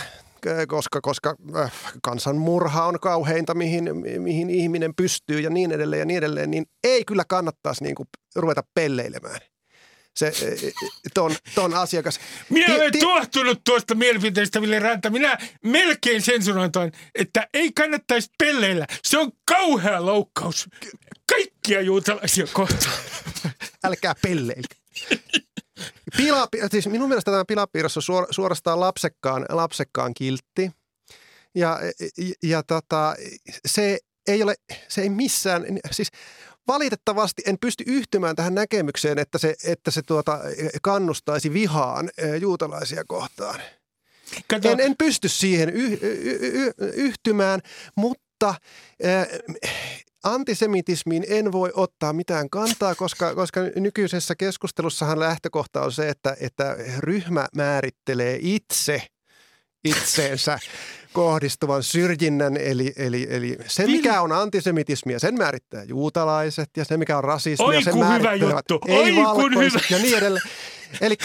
[0.67, 1.71] koska, koska äh,
[2.03, 7.05] kansanmurha on kauheinta, mihin, mihin ihminen pystyy ja niin edelleen ja niin edelleen, niin ei
[7.05, 9.39] kyllä kannattaisi niin kuin ruveta pelleilemään
[10.19, 10.33] se
[11.13, 12.19] ton, ton asiakas.
[12.49, 15.09] Minä olen ti- tuohtunut tuosta mielipiteestä, Ville Ranta.
[15.09, 18.85] Minä melkein sensuroin ton, että ei kannattaisi pelleillä.
[19.03, 20.69] Se on kauhea loukkaus
[21.33, 22.95] kaikkia juutalaisia kohtaan.
[23.83, 24.75] Älkää pelleilkä.
[26.17, 30.71] Pila, siis minun mielestä tämä pilapiirros on suor, suorastaan lapsekkaan, lapsekkaan kiltti.
[31.55, 31.79] Ja,
[32.17, 33.15] ja, ja tota,
[33.65, 34.55] se ei ole,
[34.87, 36.07] se ei missään, siis
[36.67, 40.39] valitettavasti en pysty yhtymään tähän näkemykseen, että se, että se tuota,
[40.81, 42.09] kannustaisi vihaan
[42.39, 43.61] juutalaisia kohtaan.
[44.63, 47.61] En, en pysty siihen y, y, y, yhtymään,
[47.95, 48.55] mutta
[50.23, 56.75] antisemitismiin en voi ottaa mitään kantaa, koska, koska nykyisessä keskustelussahan lähtökohta on se, että, että
[56.97, 59.01] ryhmä määrittelee itse
[59.83, 60.59] itseensä
[61.13, 67.17] kohdistuvan syrjinnän, eli, eli, eli se mikä on antisemitismia, sen määrittää juutalaiset ja se mikä
[67.17, 70.49] on rasismia, Oi, sen määrittelevät ei valkoiset ja niin edelleen.
[71.01, 71.15] Eli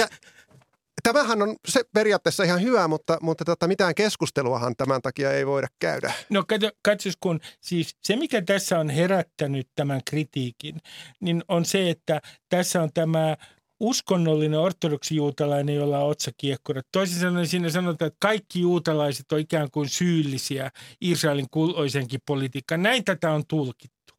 [1.05, 5.69] Tämähän on se periaatteessa ihan hyvä, mutta, mutta tota, mitään keskusteluahan tämän takia ei voida
[5.79, 6.13] käydä.
[6.31, 10.81] No katso, katsos, kun siis se, mikä tässä on herättänyt tämän kritiikin,
[11.21, 13.37] niin on se, että tässä on tämä
[13.81, 16.87] uskonnollinen ortodoksi juutalainen, jolla on otsakiekkurat.
[16.93, 22.83] Toisin sanoen siinä sanotaan, että kaikki juutalaiset on ikään kuin syyllisiä Israelin kulloisenkin politiikkaan.
[22.83, 24.15] Näin tätä on tulkittu.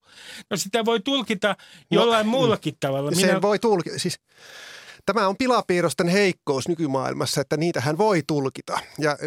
[0.50, 1.56] No sitä voi tulkita
[1.92, 3.12] jollain no, muullakin tavalla.
[3.12, 3.28] Minä...
[3.28, 4.20] Se voi tulkita, siis
[5.06, 9.18] Tämä on pilapiirrosten heikkous nykymaailmassa, että niitä hän voi tulkita ja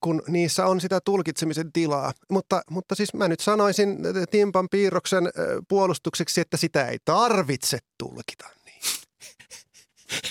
[0.00, 2.12] kun niissä on sitä tulkitsemisen tilaa.
[2.30, 3.98] Mutta, mutta siis mä nyt sanoisin
[4.30, 5.24] Timpan piirroksen
[5.68, 8.80] puolustukseksi, että sitä ei tarvitse tulkita niin.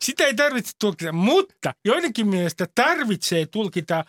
[0.00, 4.04] Sitä ei tarvitse tulkita, mutta joidenkin mielestä tarvitsee tulkita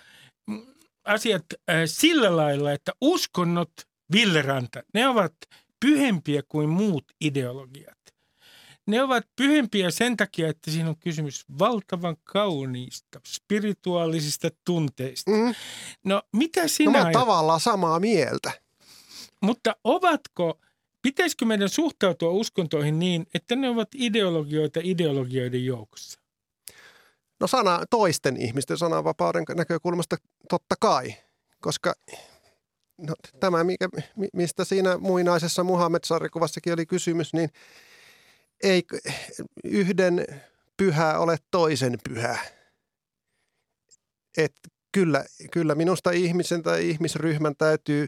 [0.47, 0.61] mm,
[1.03, 1.45] asiat
[1.85, 3.71] sillä lailla, että uskonnot,
[4.11, 5.33] Villeranta, ne ovat
[5.79, 8.00] pyhempiä kuin muut ideologiat
[8.87, 15.31] ne ovat pyhempiä sen takia, että siinä on kysymys valtavan kauniista, spirituaalisista tunteista.
[15.31, 15.55] Mm.
[16.03, 16.99] No mitä sinä...
[16.99, 18.51] No mä tavallaan samaa mieltä.
[19.41, 20.59] Mutta ovatko,
[21.01, 26.19] pitäisikö meidän suhtautua uskontoihin niin, että ne ovat ideologioita ideologioiden joukossa?
[27.39, 30.17] No sana toisten ihmisten sananvapauden näkökulmasta
[30.49, 31.15] totta kai,
[31.61, 31.93] koska
[32.97, 33.89] no, tämä, mikä,
[34.33, 37.49] mistä siinä muinaisessa Muhammed-sarjakuvassakin oli kysymys, niin–
[38.63, 38.83] ei
[39.63, 40.25] yhden
[40.77, 42.37] pyhä ole toisen pyhä.
[44.37, 44.53] Et
[44.91, 48.07] kyllä, kyllä minusta ihmisen tai ihmisryhmän täytyy,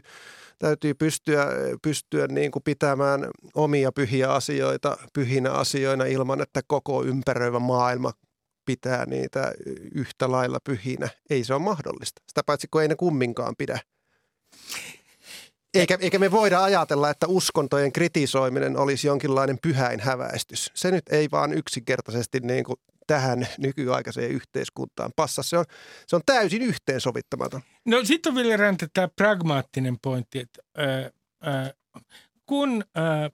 [0.58, 1.46] täytyy pystyä,
[1.82, 8.12] pystyä niin kuin pitämään omia pyhiä asioita pyhinä asioina ilman, että koko ympäröivä maailma
[8.64, 9.52] pitää niitä
[9.94, 11.08] yhtä lailla pyhinä.
[11.30, 12.22] Ei se ole mahdollista.
[12.28, 13.80] Sitä paitsi kun ei ne kumminkaan pidä.
[15.74, 20.70] Eikä, eikä me voida ajatella, että uskontojen kritisoiminen olisi jonkinlainen pyhäin häväistys.
[20.74, 25.42] Se nyt ei vaan yksinkertaisesti niin kuin tähän nykyaikaiseen yhteiskuntaan passa.
[25.42, 25.64] Se on,
[26.06, 27.60] se on täysin yhteensovittamaton.
[27.84, 31.10] No sitten on vielä Räntä tämä pragmaattinen pointti, että ää,
[31.40, 31.72] ää,
[32.46, 33.30] kun ää,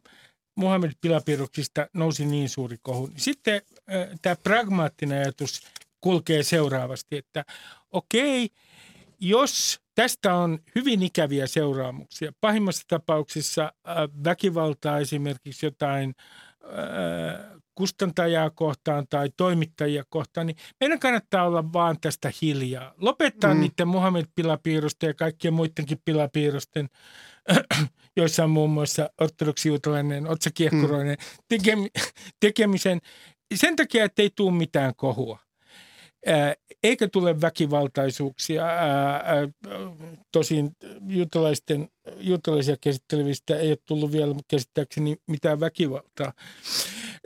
[0.55, 3.63] Muhammed Pilapiruksista nousi niin suuri kohu, niin sitten
[4.23, 5.63] tämä pragmaattinen ajatus
[6.01, 7.45] kulkee seuraavasti, että
[7.91, 8.51] okei,
[9.21, 12.33] jos Tästä on hyvin ikäviä seuraamuksia.
[12.41, 16.15] Pahimmassa tapauksessa äh, väkivaltaa esimerkiksi jotain
[16.65, 22.95] äh, kustantajaa kohtaan tai toimittajia kohtaan, niin meidän kannattaa olla vaan tästä hiljaa.
[22.97, 23.61] Lopettaa mm.
[23.61, 26.89] niiden Muhammed-pilapiirusten ja kaikkien muidenkin pilapiirusten,
[28.17, 31.17] joissa on muun muassa ortodoksijuutalainen otsakiekkuroinen
[31.51, 31.87] mm.
[32.41, 33.01] tekemisen
[33.55, 35.39] sen takia, että ei tule mitään kohua.
[36.83, 38.65] Eikä tule väkivaltaisuuksia.
[40.33, 40.77] tosin
[41.09, 46.33] juutalaisten, juutalaisia käsittelevistä ei ole tullut vielä käsittääkseni mitään väkivaltaa.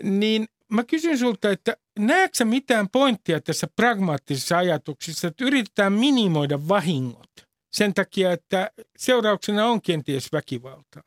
[0.03, 7.31] Niin mä kysyn sulta, että näetkö mitään pointtia tässä pragmaattisessa ajatuksessa, että yritetään minimoida vahingot
[7.73, 11.03] sen takia, että seurauksena on kenties väkivaltaa?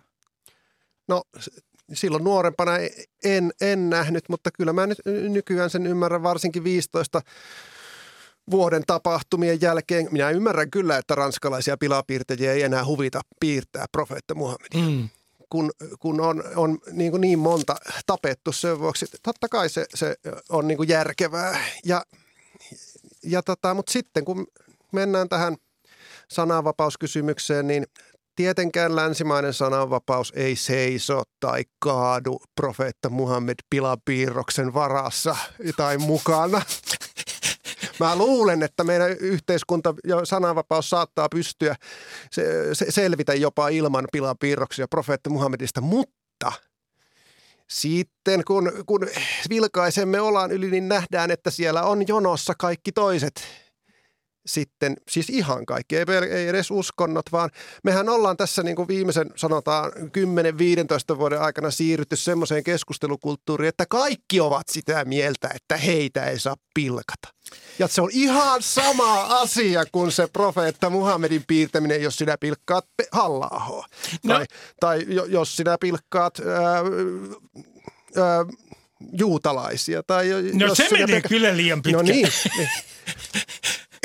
[1.07, 1.23] No
[1.93, 2.71] silloin nuorempana
[3.23, 7.21] en, en nähnyt, mutta kyllä mä nyt nykyään sen ymmärrän varsinkin 15
[8.51, 10.07] vuoden tapahtumien jälkeen.
[10.11, 14.85] Minä ymmärrän kyllä, että ranskalaisia pilapiirtejä ei enää huvita piirtää profeetta Muhammedin.
[14.85, 15.09] Mm.
[15.49, 17.75] Kun, kun on, on niin, kuin niin monta
[18.05, 19.05] tapettu sen vuoksi.
[19.23, 20.15] Totta kai se, se
[20.49, 21.59] on niin kuin järkevää.
[21.85, 22.03] Ja,
[23.23, 24.47] ja tota, mutta sitten kun
[24.91, 25.55] mennään tähän
[26.27, 27.85] sananvapauskysymykseen, niin
[28.37, 35.35] Tietenkään länsimainen sananvapaus ei seiso tai kaadu profeetta Muhammed pilapiirroksen varassa
[35.77, 36.61] tai mukana.
[37.99, 41.75] Mä luulen, että meidän yhteiskunta ja sananvapaus saattaa pystyä
[42.31, 46.51] se, se, selvitä jopa ilman pilapiirroksia profeetta Muhammedista, mutta
[47.67, 49.07] sitten kun, kun
[49.49, 53.66] vilkaisemme olan yli, niin nähdään, että siellä on jonossa kaikki toiset
[54.47, 57.49] sitten, siis ihan kaikki, ei, ei edes uskonnot, vaan
[57.83, 59.91] mehän ollaan tässä niin kuin viimeisen sanotaan
[61.13, 66.55] 10-15 vuoden aikana siirrytty semmoiseen keskustelukulttuuriin, että kaikki ovat sitä mieltä, että heitä ei saa
[66.73, 67.27] pilkata.
[67.79, 73.49] Ja se on ihan sama asia kuin se profeetta Muhammedin piirtäminen, jos sinä pilkkaat halla
[74.23, 74.33] no.
[74.33, 74.45] Tai,
[74.79, 76.39] tai jos sinä pilkkaat...
[76.39, 76.83] Ää,
[78.23, 78.45] ää,
[79.11, 80.03] juutalaisia.
[80.07, 81.29] Tai no jos se menee pelkä...
[81.29, 81.97] kyllä liian pitkä.
[81.97, 82.27] No niin.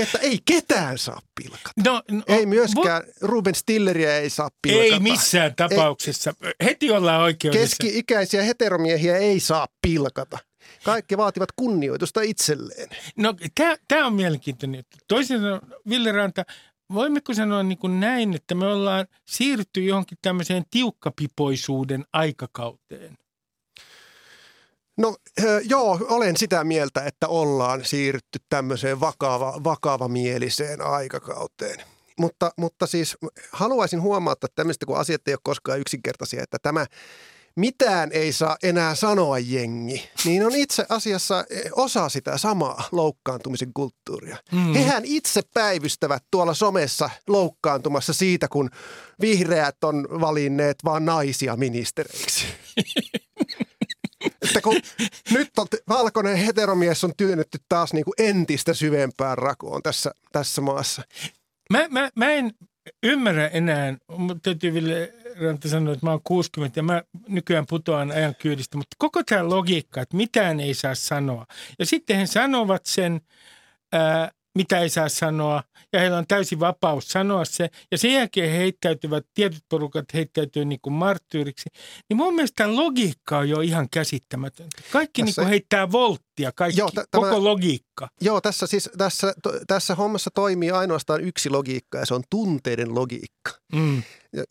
[0.03, 1.71] että ei ketään saa pilkata.
[1.85, 4.85] No, no, ei myöskään, vo- Ruben Stilleria ei saa pilkata.
[4.95, 6.35] Ei missään tapauksessa.
[6.43, 7.77] Ei, Heti ollaan oikeudessa.
[7.81, 10.39] Keski-ikäisiä heteromiehiä ei saa pilkata.
[10.85, 12.89] Kaikki vaativat kunnioitusta itselleen.
[13.17, 13.35] No
[13.89, 14.85] tämä on mielenkiintoinen.
[15.09, 16.45] Toisin sanoen, Ville Ranta,
[16.95, 23.19] voimmeko sanoa niin kuin näin, että me ollaan siirrytty johonkin tämmöiseen tiukkapipoisuuden aikakauteen?
[24.97, 25.17] No
[25.65, 31.81] joo, olen sitä mieltä, että ollaan siirrytty tämmöiseen vakava, vakavamieliseen aikakauteen.
[32.19, 33.17] Mutta, mutta siis
[33.53, 36.87] haluaisin huomauttaa tämmöistä, kun asiat ei ole koskaan yksinkertaisia, että tämä
[37.57, 44.37] mitään ei saa enää sanoa jengi, niin on itse asiassa osa sitä samaa loukkaantumisen kulttuuria.
[44.53, 44.75] Mm.
[44.75, 48.71] Hehän itse päivystävät tuolla somessa loukkaantumassa siitä, kun
[49.21, 52.47] vihreät on valinneet vain naisia ministereiksi.
[54.43, 54.81] että kun
[55.31, 61.03] nyt on, valkoinen heteromies on työnnetty taas niin kuin entistä syvempään rakoon tässä, tässä maassa.
[61.71, 62.53] Mä, mä, mä en
[63.03, 68.11] ymmärrä enää, mutta täytyy Ville Ranta sanoa, että mä oon 60 ja mä nykyään putoan
[68.11, 71.47] ajan kyydistä, mutta koko tämä logiikka, että mitään ei saa sanoa.
[71.79, 73.21] Ja sitten he sanovat sen,
[73.93, 78.51] ää, mitä ei saa sanoa, ja heillä on täysin vapaus sanoa se, ja sen jälkeen
[78.51, 81.71] he heittäytyvät, tietyt porukat heittäytyy niin kuin marttyyriksi,
[82.09, 84.83] niin mun mielestä logiikka on jo ihan käsittämätöntä.
[84.93, 86.23] Kaikki niin kuin heittää volttia,
[86.55, 88.09] kaikki, joo, t- koko tämä, logiikka.
[88.21, 92.95] Joo, tässä, siis, tässä, to, tässä hommassa toimii ainoastaan yksi logiikka, ja se on tunteiden
[92.95, 93.53] logiikka.
[93.75, 94.03] Mm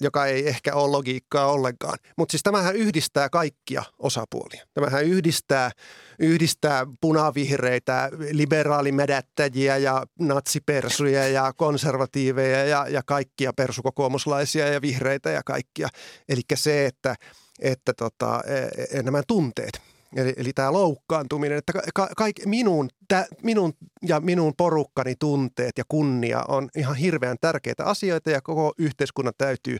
[0.02, 1.98] joka ei ehkä ole logiikkaa ollenkaan.
[2.18, 4.66] Mutta siis tämähän yhdistää kaikkia osapuolia.
[4.74, 5.72] Tämähän yhdistää,
[6.20, 15.90] yhdistää punavihreitä, liberaalimedättäjiä ja natsipersuja ja konservatiiveja ja, ja kaikkia persukokoomuslaisia ja vihreitä ja kaikkia.
[16.30, 17.16] Eli se, että,
[17.60, 19.82] että tota, e, e, nämä tunteet–
[20.16, 23.74] Eli, eli tämä loukkaantuminen, että ka, ka, minun, tä, minun
[24.08, 29.78] ja minun porukkani tunteet ja kunnia on ihan hirveän tärkeitä asioita ja koko yhteiskunnan täytyy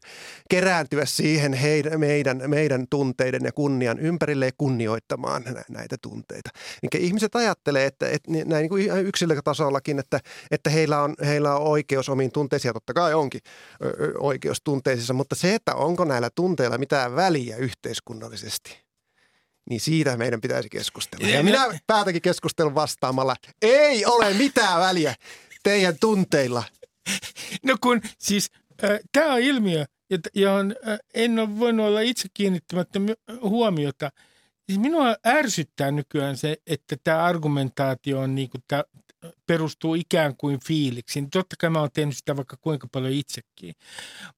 [0.50, 6.50] kerääntyä siihen heidän, meidän, meidän tunteiden ja kunnian ympärille ja kunnioittamaan näitä tunteita.
[6.84, 10.20] Eli ihmiset ajattelee, että, että näin niin kuin yksilötasollakin, että,
[10.52, 13.42] että heillä, on, heillä on oikeus omiin tunteisiin ja totta kai onkin
[14.20, 18.78] oikeus tunteisiinsa, mutta se, että onko näillä tunteilla mitään väliä yhteiskunnallisesti–
[19.72, 21.28] niin siitä meidän pitäisi keskustella.
[21.28, 25.16] Ja minä päätänkin keskustelun vastaamalla, ei ole mitään väliä
[25.64, 26.64] teidän tunteilla.
[27.64, 28.50] No kun siis
[28.84, 29.86] äh, tämä on ilmiö,
[30.34, 33.00] johon äh, en ole voinut olla itse kiinnittämättä
[33.42, 34.12] huomiota.
[34.70, 38.84] Siis minua ärsyttää nykyään se, että tämä argumentaatio on niin kuin tää,
[39.48, 41.30] perustuu ikään kuin fiiliksiin.
[41.30, 43.76] Totta kai mä oon tehnyt sitä vaikka kuinka paljon itsekin.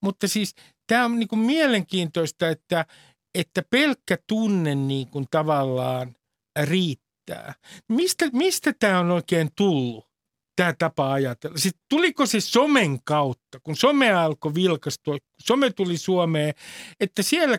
[0.01, 0.55] Mutta siis
[0.87, 2.85] tämä on niin kuin mielenkiintoista, että–
[3.35, 6.15] että pelkkä tunne niin kuin tavallaan
[6.63, 7.53] riittää.
[7.89, 10.07] Mistä, mistä tämä on oikein tullut,
[10.55, 11.57] tämä tapa ajatella?
[11.57, 16.53] Sitten tuliko se somen kautta, kun some alkoi vilkastua, some tuli Suomeen,
[16.99, 17.57] että siellä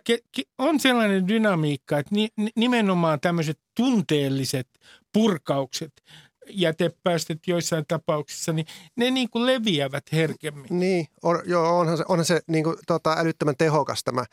[0.59, 2.15] on sellainen dynamiikka, että
[2.57, 4.69] nimenomaan tämmöiset tunteelliset
[5.13, 5.93] purkaukset
[6.51, 8.67] jätepäästöt joissain tapauksissa, niin
[8.97, 10.67] ne niin kuin leviävät herkemmin.
[10.71, 14.25] Niin, on, joo, onhan se, onhan se niin kuin, tota, älyttömän tehokas tämä,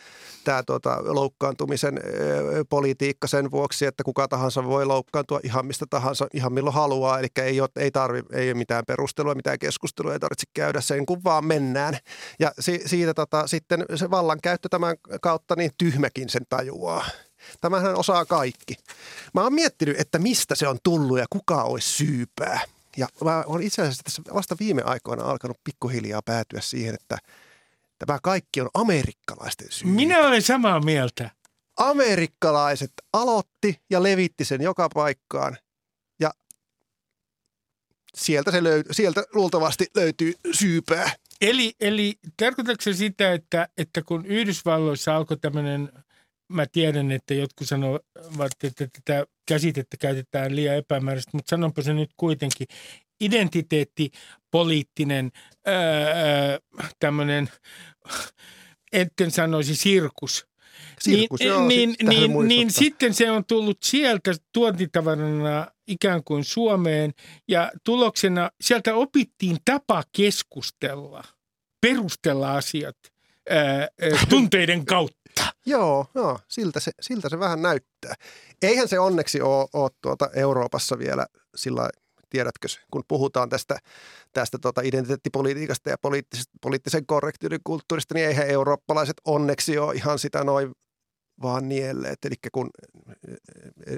[0.43, 6.27] tämä tota, loukkaantumisen ö, politiikka sen vuoksi, että kuka tahansa voi loukkaantua ihan mistä tahansa,
[6.33, 7.19] ihan milloin haluaa.
[7.19, 11.05] Eli ei, ole, ei, tarvi, ei ole mitään perustelua, mitään keskustelua, ei tarvitse käydä sen,
[11.05, 11.97] kun vaan mennään.
[12.39, 17.05] Ja si, siitä tota, sitten se vallankäyttö tämän kautta, niin tyhmäkin sen tajuaa.
[17.61, 18.75] Tämähän osaa kaikki.
[19.33, 22.61] Mä oon miettinyt, että mistä se on tullut ja kuka olisi syypää.
[22.97, 27.17] Ja mä olen itse asiassa tässä vasta viime aikoina alkanut pikkuhiljaa päätyä siihen, että
[27.99, 29.87] tämä kaikki on amerikkalaisten syy.
[29.87, 31.29] Minä olen samaa mieltä.
[31.77, 35.57] Amerikkalaiset aloitti ja levitti sen joka paikkaan.
[36.19, 36.33] Ja
[38.15, 41.11] sieltä, se löy- sieltä luultavasti löytyy syypää.
[41.41, 45.91] Eli, eli tarkoitatko se sitä, että, että kun Yhdysvalloissa alkoi tämmöinen–
[46.51, 48.01] mä tiedän, että jotkut sanovat,
[48.63, 52.67] että tätä käsitettä käytetään liian epämääräisesti, mutta sanonpa se nyt kuitenkin.
[53.21, 55.31] Identiteettipoliittinen
[56.99, 57.49] tämmöinen,
[58.91, 60.47] etten sanoisi sirkus.
[60.99, 62.57] Sirkus, niin, joo, niin, sit- niin, muistuttaa.
[62.57, 67.13] niin sitten se on tullut sieltä tuontitavarana ikään kuin Suomeen
[67.47, 71.23] ja tuloksena sieltä opittiin tapa keskustella,
[71.81, 72.97] perustella asiat
[73.49, 73.87] ää,
[74.29, 75.20] tunteiden kautta.
[75.65, 78.13] Joo, joo siltä, se, siltä se vähän näyttää.
[78.61, 81.89] Eihän se onneksi ole, ole tuota Euroopassa vielä sillä
[82.29, 83.79] tiedätkö, kun puhutaan tästä,
[84.33, 85.97] tästä tuota identiteettipolitiikasta ja
[86.61, 90.71] poliittisen korrektiuden kulttuurista, niin eihän eurooppalaiset onneksi ole ihan sitä noin
[91.41, 92.25] vaan nielleet.
[92.25, 92.69] Eli kun
[93.87, 93.95] e,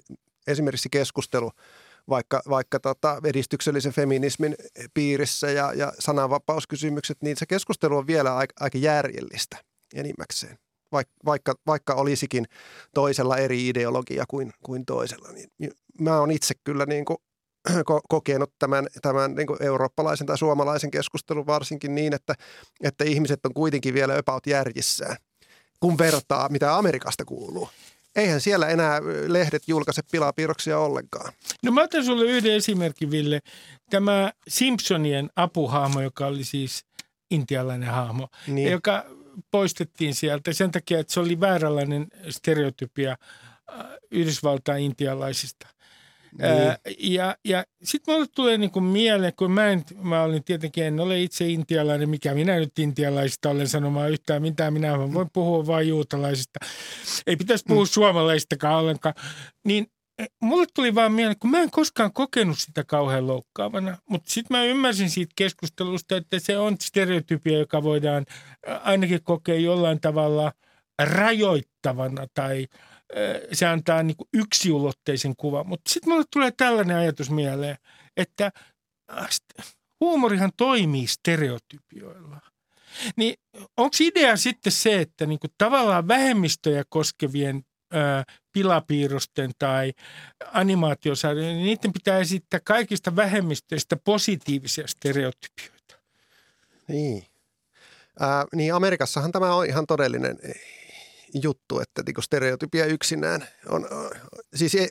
[0.47, 1.51] esimerkiksi keskustelu
[2.09, 4.55] vaikka, vaikka tota edistyksellisen feminismin
[4.93, 9.57] piirissä ja, ja sananvapauskysymykset, niin se keskustelu on vielä aika, aika järjellistä
[9.95, 10.57] enimmäkseen
[11.25, 12.45] vaikka, vaikka olisikin
[12.93, 15.29] toisella eri ideologia kuin, kuin toisella.
[15.31, 17.17] Niin mä oon itse kyllä niin kuin
[18.09, 22.33] kokenut tämän, tämän niin kuin eurooppalaisen tai suomalaisen keskustelun varsinkin niin, että,
[22.83, 25.17] että ihmiset on kuitenkin vielä about järjissään,
[25.79, 27.69] kun vertaa, mitä Amerikasta kuuluu.
[28.15, 31.33] Eihän siellä enää lehdet julkaise pilapiirroksia ollenkaan.
[31.63, 33.39] No mä otan sulle yhden esimerkin, Ville.
[33.89, 36.85] Tämä Simpsonien apuhahmo, joka oli siis
[37.31, 38.71] intialainen hahmo, niin.
[38.71, 39.05] joka
[39.51, 45.67] poistettiin sieltä sen takia, että se oli vääränlainen stereotypia äh, Yhdysvaltain intialaisista.
[46.37, 46.51] Niin.
[46.51, 50.99] Ää, ja ja sitten mulle tulee niinku mieleen, kun mä, en, mä olin tietenkin, en
[50.99, 55.87] ole itse intialainen, mikä minä nyt intialaisista olen sanomaan yhtään mitään, minä voin puhua vain
[55.87, 56.59] juutalaisista.
[57.27, 57.87] Ei pitäisi puhua mm.
[57.87, 59.15] suomalaisistakaan ollenkaan.
[59.65, 59.87] Niin
[60.41, 64.63] mulle tuli vaan mieleen, kun mä en koskaan kokenut sitä kauhean loukkaavana, mutta sitten mä
[64.63, 68.25] ymmärsin siitä keskustelusta, että se on stereotypia, joka voidaan
[68.83, 70.51] ainakin kokea jollain tavalla
[71.01, 72.67] rajoittavana tai
[73.51, 75.67] se antaa niin yksiulotteisen kuvan.
[75.67, 77.77] Mutta sitten mulle tulee tällainen ajatus mieleen,
[78.17, 78.51] että
[79.99, 82.41] huumorihan toimii stereotypioilla.
[83.15, 83.35] Niin
[83.77, 87.65] onko idea sitten se, että niin kuin tavallaan vähemmistöjä koskevien
[88.51, 89.93] pilapiirrosten tai
[90.53, 95.95] animaatiosarjojen, niin niiden pitää esittää kaikista vähemmistöistä positiivisia stereotypioita.
[96.87, 97.25] Niin.
[98.19, 100.37] Ää, niin Amerikassahan tämä on ihan todellinen
[101.43, 103.87] juttu, että niinku stereotypia yksinään on,
[104.55, 104.89] siis ei,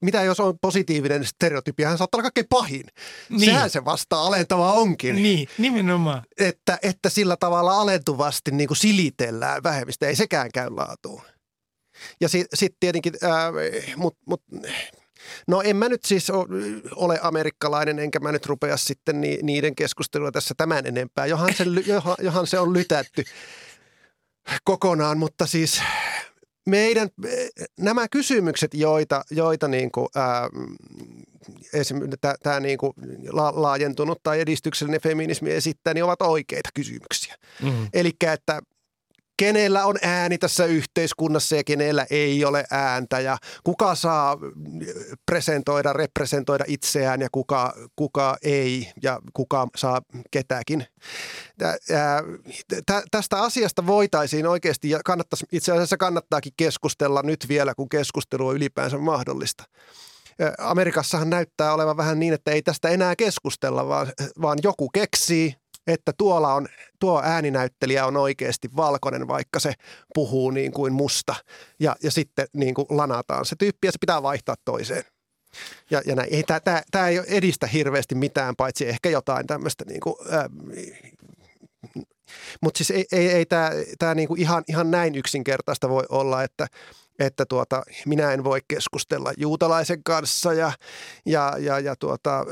[0.00, 2.86] mitä jos on positiivinen stereotypia, hän saattaa olla kaikkein pahin.
[3.28, 3.44] Niin.
[3.44, 5.16] Sehän se vasta alentava onkin.
[5.16, 6.22] Niin, nimenomaan.
[6.38, 11.22] Että, että sillä tavalla alentuvasti niin kuin silitellään vähemmistä, ei sekään käy laatuun.
[12.20, 14.42] Ja sitten sit tietenkin, äh, mut, mut,
[15.46, 16.30] no en mä nyt siis
[16.96, 21.64] ole amerikkalainen, enkä mä nyt rupea sitten ni, niiden keskustelua tässä tämän enempää, johan se,
[21.86, 23.24] johan, johan se on lytätty
[24.64, 25.82] kokonaan, mutta siis
[26.68, 27.08] meidän,
[27.80, 30.48] nämä kysymykset, joita, joita niin kuin, ää,
[31.72, 32.92] esimerkiksi tämä niin kuin
[33.28, 37.36] la, laajentunut tai edistyksellinen feminismi esittää, niin ovat oikeita kysymyksiä.
[37.62, 37.88] Mm-hmm.
[37.92, 38.60] Eli että
[39.40, 44.38] kenellä on ääni tässä yhteiskunnassa ja kenellä ei ole ääntä ja kuka saa
[45.26, 50.86] presentoida, representoida itseään ja kuka, kuka ei ja kuka saa ketäkin.
[53.10, 58.56] Tästä asiasta voitaisiin oikeasti ja kannattaisi, itse asiassa kannattaakin keskustella nyt vielä, kun keskustelu on
[58.56, 59.64] ylipäänsä mahdollista.
[60.58, 64.12] Amerikassahan näyttää olevan vähän niin, että ei tästä enää keskustella, vaan,
[64.42, 66.68] vaan joku keksii että tuolla on,
[66.98, 69.72] tuo ääninäyttelijä on oikeasti valkoinen, vaikka se
[70.14, 71.34] puhuu niin kuin musta.
[71.80, 75.04] Ja, ja sitten niin kuin lanataan se tyyppi ja se pitää vaihtaa toiseen.
[75.90, 76.34] Ja, ja näin.
[76.34, 80.44] Ei, tämä, tämä ei edistä hirveästi mitään, paitsi ehkä jotain tämmöistä niin kuin, äh,
[82.60, 86.42] mutta siis ei, ei, ei tämä, tämä niin kuin ihan, ihan näin yksinkertaista voi olla,
[86.42, 86.66] että,
[87.20, 90.72] että tuota, minä en voi keskustella juutalaisen kanssa ja,
[91.26, 92.46] ja, ja, ja tuota,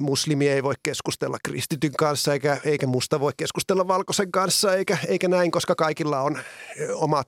[0.00, 5.28] muslimi ei voi keskustella kristityn kanssa eikä, eikä musta voi keskustella valkoisen kanssa eikä, eikä
[5.28, 6.38] näin, koska kaikilla on
[6.94, 7.26] omat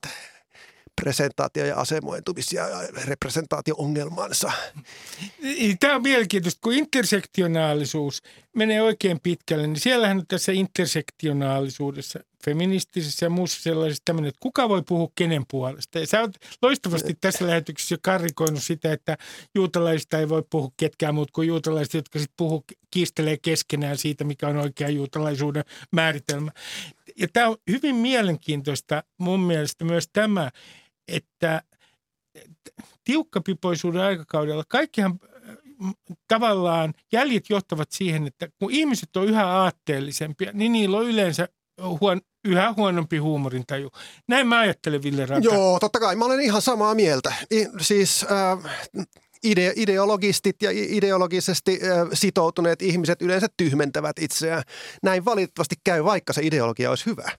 [1.01, 2.65] presentaatio- ja asemointumis- ja
[3.05, 4.51] representaatio-ongelmansa.
[5.79, 8.21] Tämä on mielenkiintoista, kun intersektionaalisuus
[8.55, 14.69] menee oikein pitkälle, niin siellähän on tässä intersektionaalisuudessa, feministisessä ja muussa sellaisessa tämmöinen, että kuka
[14.69, 15.99] voi puhua kenen puolesta.
[15.99, 16.31] Ja sä oot
[16.61, 19.17] loistavasti tässä lähetyksessä jo karrikoinut sitä, että
[19.55, 24.47] juutalaisista ei voi puhua ketkään muut kuin juutalaiset, jotka sitten puhuu, kiistelee keskenään siitä, mikä
[24.47, 26.51] on oikea juutalaisuuden määritelmä.
[27.15, 30.51] Ja tämä on hyvin mielenkiintoista mun mielestä myös tämä,
[31.07, 31.61] että
[33.03, 35.19] tiukkapipoisuuden aikakaudella kaikkihan
[36.27, 41.47] tavallaan jäljet johtavat siihen, että kun ihmiset on yhä aatteellisempia, niin niillä on yleensä
[42.01, 43.91] huon, yhä huonompi huumorintaju.
[44.27, 45.49] Näin mä ajattelen, Ville Ranta.
[45.49, 46.15] Joo, totta kai.
[46.15, 47.33] Mä olen ihan samaa mieltä.
[47.51, 48.77] I, siis äh,
[49.43, 54.63] ide, ideologistit ja ideologisesti äh, sitoutuneet ihmiset yleensä tyhmentävät itseään.
[55.03, 57.31] Näin valitettavasti käy, vaikka se ideologia olisi hyvä.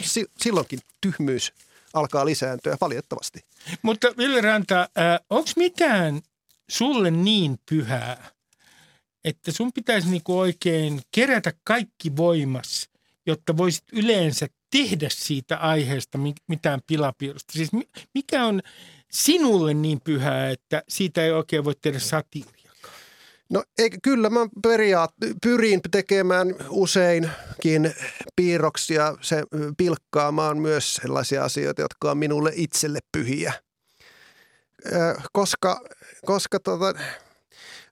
[0.00, 1.52] Si, silloinkin tyhmyys
[1.94, 3.40] alkaa lisääntyä valitettavasti.
[3.82, 6.20] Mutta Ville Ranta, äh, onko mitään
[6.70, 8.30] sulle niin pyhää,
[9.24, 12.88] että sun pitäisi niinku oikein kerätä kaikki voimas,
[13.26, 16.18] jotta voisit yleensä tehdä siitä aiheesta
[16.48, 17.52] mitään pilapiirusta?
[17.52, 17.70] Siis
[18.14, 18.62] mikä on
[19.10, 22.57] sinulle niin pyhää, että siitä ei oikein voi tehdä satiiria?
[23.50, 25.10] No eikä, kyllä mä periaat,
[25.42, 27.94] pyrin tekemään useinkin
[28.36, 29.42] piirroksia, se
[29.76, 33.52] pilkkaamaan myös sellaisia asioita, jotka on minulle itselle pyhiä.
[35.32, 35.80] Koska,
[36.26, 36.94] koska tota,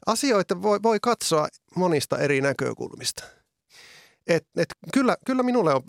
[0.07, 3.25] asioita voi, voi katsoa monista eri näkökulmista.
[4.27, 5.83] Et, et kyllä, kyllä minulle on,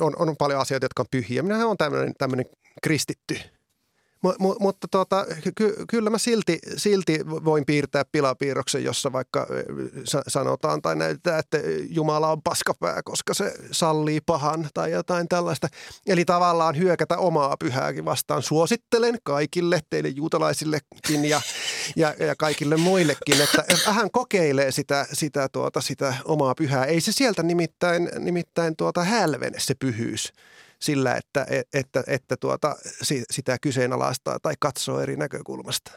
[0.00, 1.42] on, on paljon asioita, jotka on pyhiä.
[1.42, 2.46] Minä olen tämmöinen
[2.82, 3.38] kristitty–
[4.24, 9.46] M- mutta tota, ky- kyllä mä silti, silti voin piirtää pilapiirroksen, jossa vaikka
[10.28, 11.58] sanotaan tai näytetään, että
[11.88, 15.68] Jumala on paskapää, koska se sallii pahan tai jotain tällaista.
[16.06, 18.42] Eli tavallaan hyökätä omaa pyhääkin vastaan.
[18.42, 21.40] Suosittelen kaikille, teille juutalaisillekin ja,
[21.96, 26.84] ja, ja kaikille muillekin, että vähän kokeilee sitä, sitä, tuota, sitä omaa pyhää.
[26.84, 30.32] Ei se sieltä nimittäin, nimittäin tuota hälvene se pyhyys
[30.82, 32.76] sillä, että, että, että tuota,
[33.30, 35.92] sitä kyseenalaistaa tai katsoo eri näkökulmasta.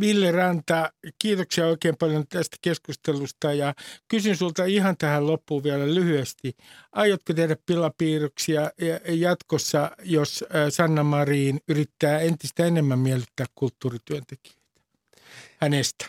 [0.00, 3.74] Ville Ranta, kiitoksia oikein paljon tästä keskustelusta ja
[4.08, 6.56] kysyn sulta ihan tähän loppuun vielä lyhyesti.
[6.92, 8.70] Aiotko tehdä pilapiirroksia
[9.08, 14.58] jatkossa, jos Sanna Marin yrittää entistä enemmän miellyttää kulttuurityöntekijöitä?
[15.60, 16.06] Hänestä.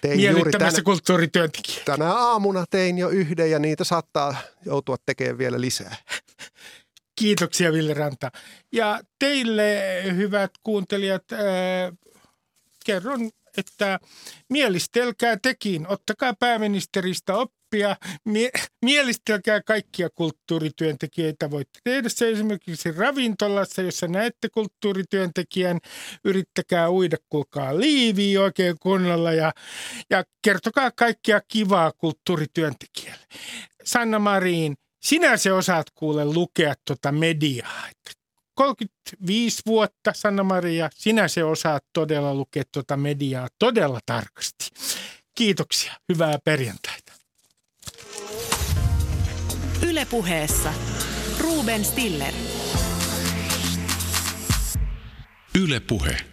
[0.00, 1.84] Tein Miellyttämässä tänä, kulttuurityöntekijöitä.
[1.84, 4.34] Tänä aamuna tein jo yhden ja niitä saattaa
[4.64, 5.96] joutua tekemään vielä lisää.
[7.22, 8.30] Kiitoksia Ville Ranta.
[8.72, 11.38] Ja teille hyvät kuuntelijat, äh,
[12.86, 13.98] kerron, että
[14.50, 18.50] mielistelkää tekin, ottakaa pääministeristä oppia, mie-
[18.84, 21.50] mielistelkää kaikkia kulttuurityöntekijöitä.
[21.50, 25.78] Voitte tehdä se esimerkiksi ravintolassa, jossa näette kulttuurityöntekijän,
[26.24, 29.52] yrittäkää uida, kuulkaa liiviä oikein kunnolla ja,
[30.10, 33.26] ja kertokaa kaikkia kivaa kulttuurityöntekijälle.
[33.84, 37.82] Sanna Marin, sinä se osaat kuule lukea tuota mediaa.
[38.54, 44.68] 35 vuotta, Sanna-Maria, sinä se osaat todella lukea tuota mediaa todella tarkasti.
[45.34, 47.12] Kiitoksia, hyvää perjantaita.
[49.86, 50.74] Ylepuheessa
[51.38, 52.34] Ruben Stiller.
[55.54, 56.31] Ylepuhe.